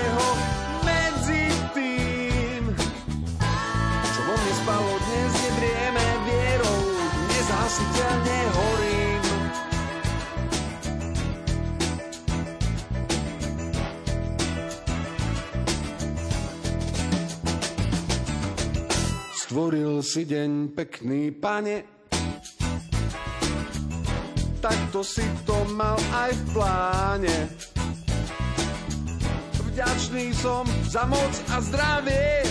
[19.57, 21.81] Stvoril si deň pekný, pane,
[24.61, 27.37] takto si to mal aj v pláne.
[29.73, 32.45] Vďačný som za moc a zdravie,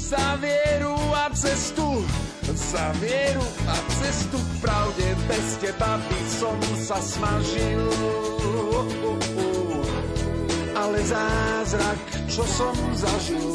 [0.00, 2.00] za vieru a cestu,
[2.56, 5.04] za vieru a cestu k pravde.
[5.28, 7.84] Bez teba by som sa smažil.
[10.72, 13.52] Ale zázrak, čo som zažil,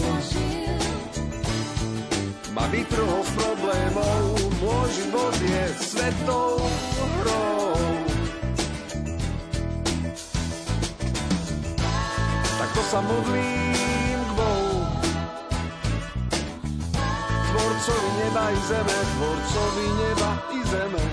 [2.57, 4.21] ma vytrhol z problémov.
[4.57, 6.57] Môj život je svetou
[7.21, 7.77] hrou.
[12.57, 14.77] Takto sa modlím k Bohu.
[17.53, 21.05] Tvorcovi neba i zeme, tvorcovi neba i zeme.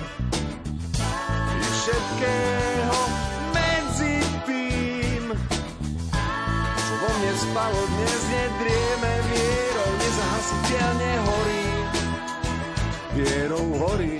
[1.53, 3.24] I všetkého
[7.35, 11.66] Čo vo mne spalo, dnes nedrieme vierou, nezahasiteľne horí.
[13.11, 14.16] Vierou horí.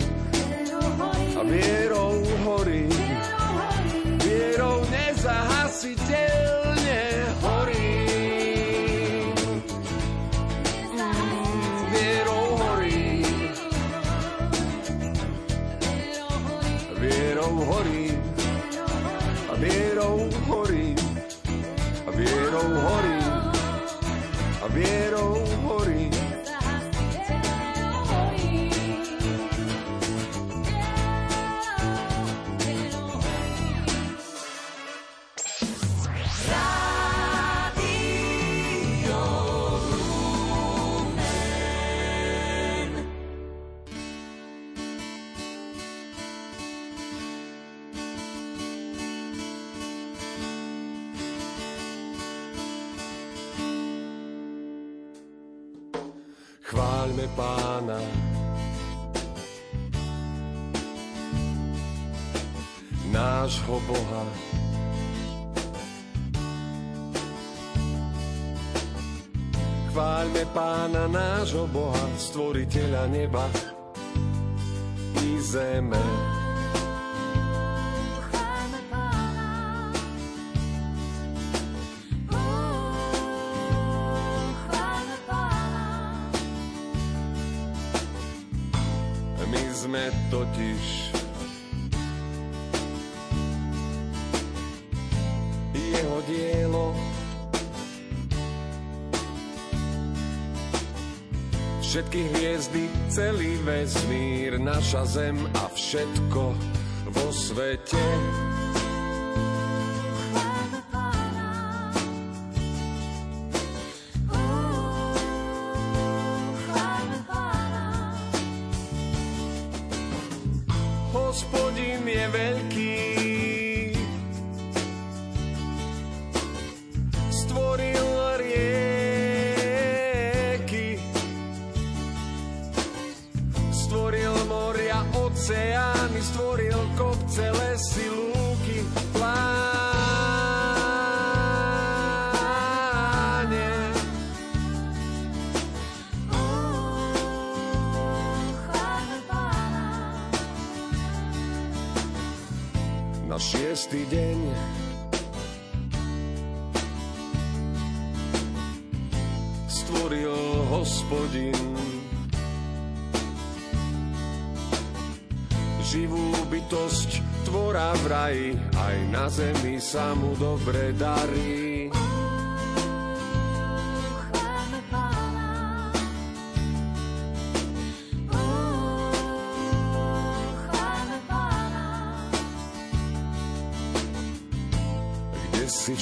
[1.39, 2.91] A vierou horí.
[4.19, 6.44] Vierou nezahasiteľne
[73.05, 73.45] stvoriteľa neba
[75.21, 76.05] i zeme.
[89.45, 91.15] My sme totiž
[95.77, 97.14] jeho dielo.
[101.95, 106.43] Všetky hviezdy, celý vesmír, naša zem a všetko
[107.15, 108.03] vo svete.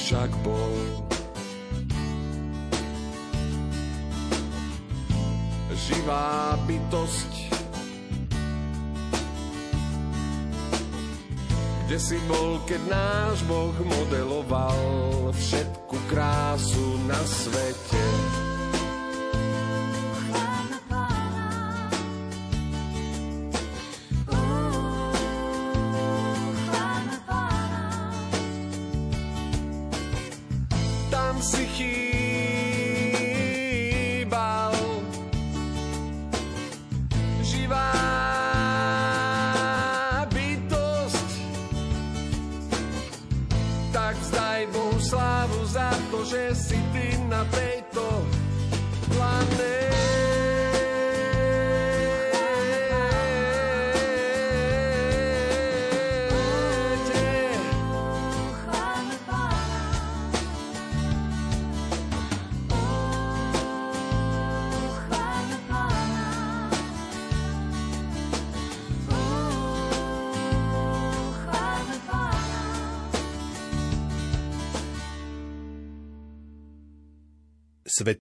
[0.03, 0.75] Však bol?
[5.71, 7.31] Živá bytosť
[11.83, 14.79] Kde si bol, keď náš Boh modeloval
[15.35, 17.82] všetku krásu na svete?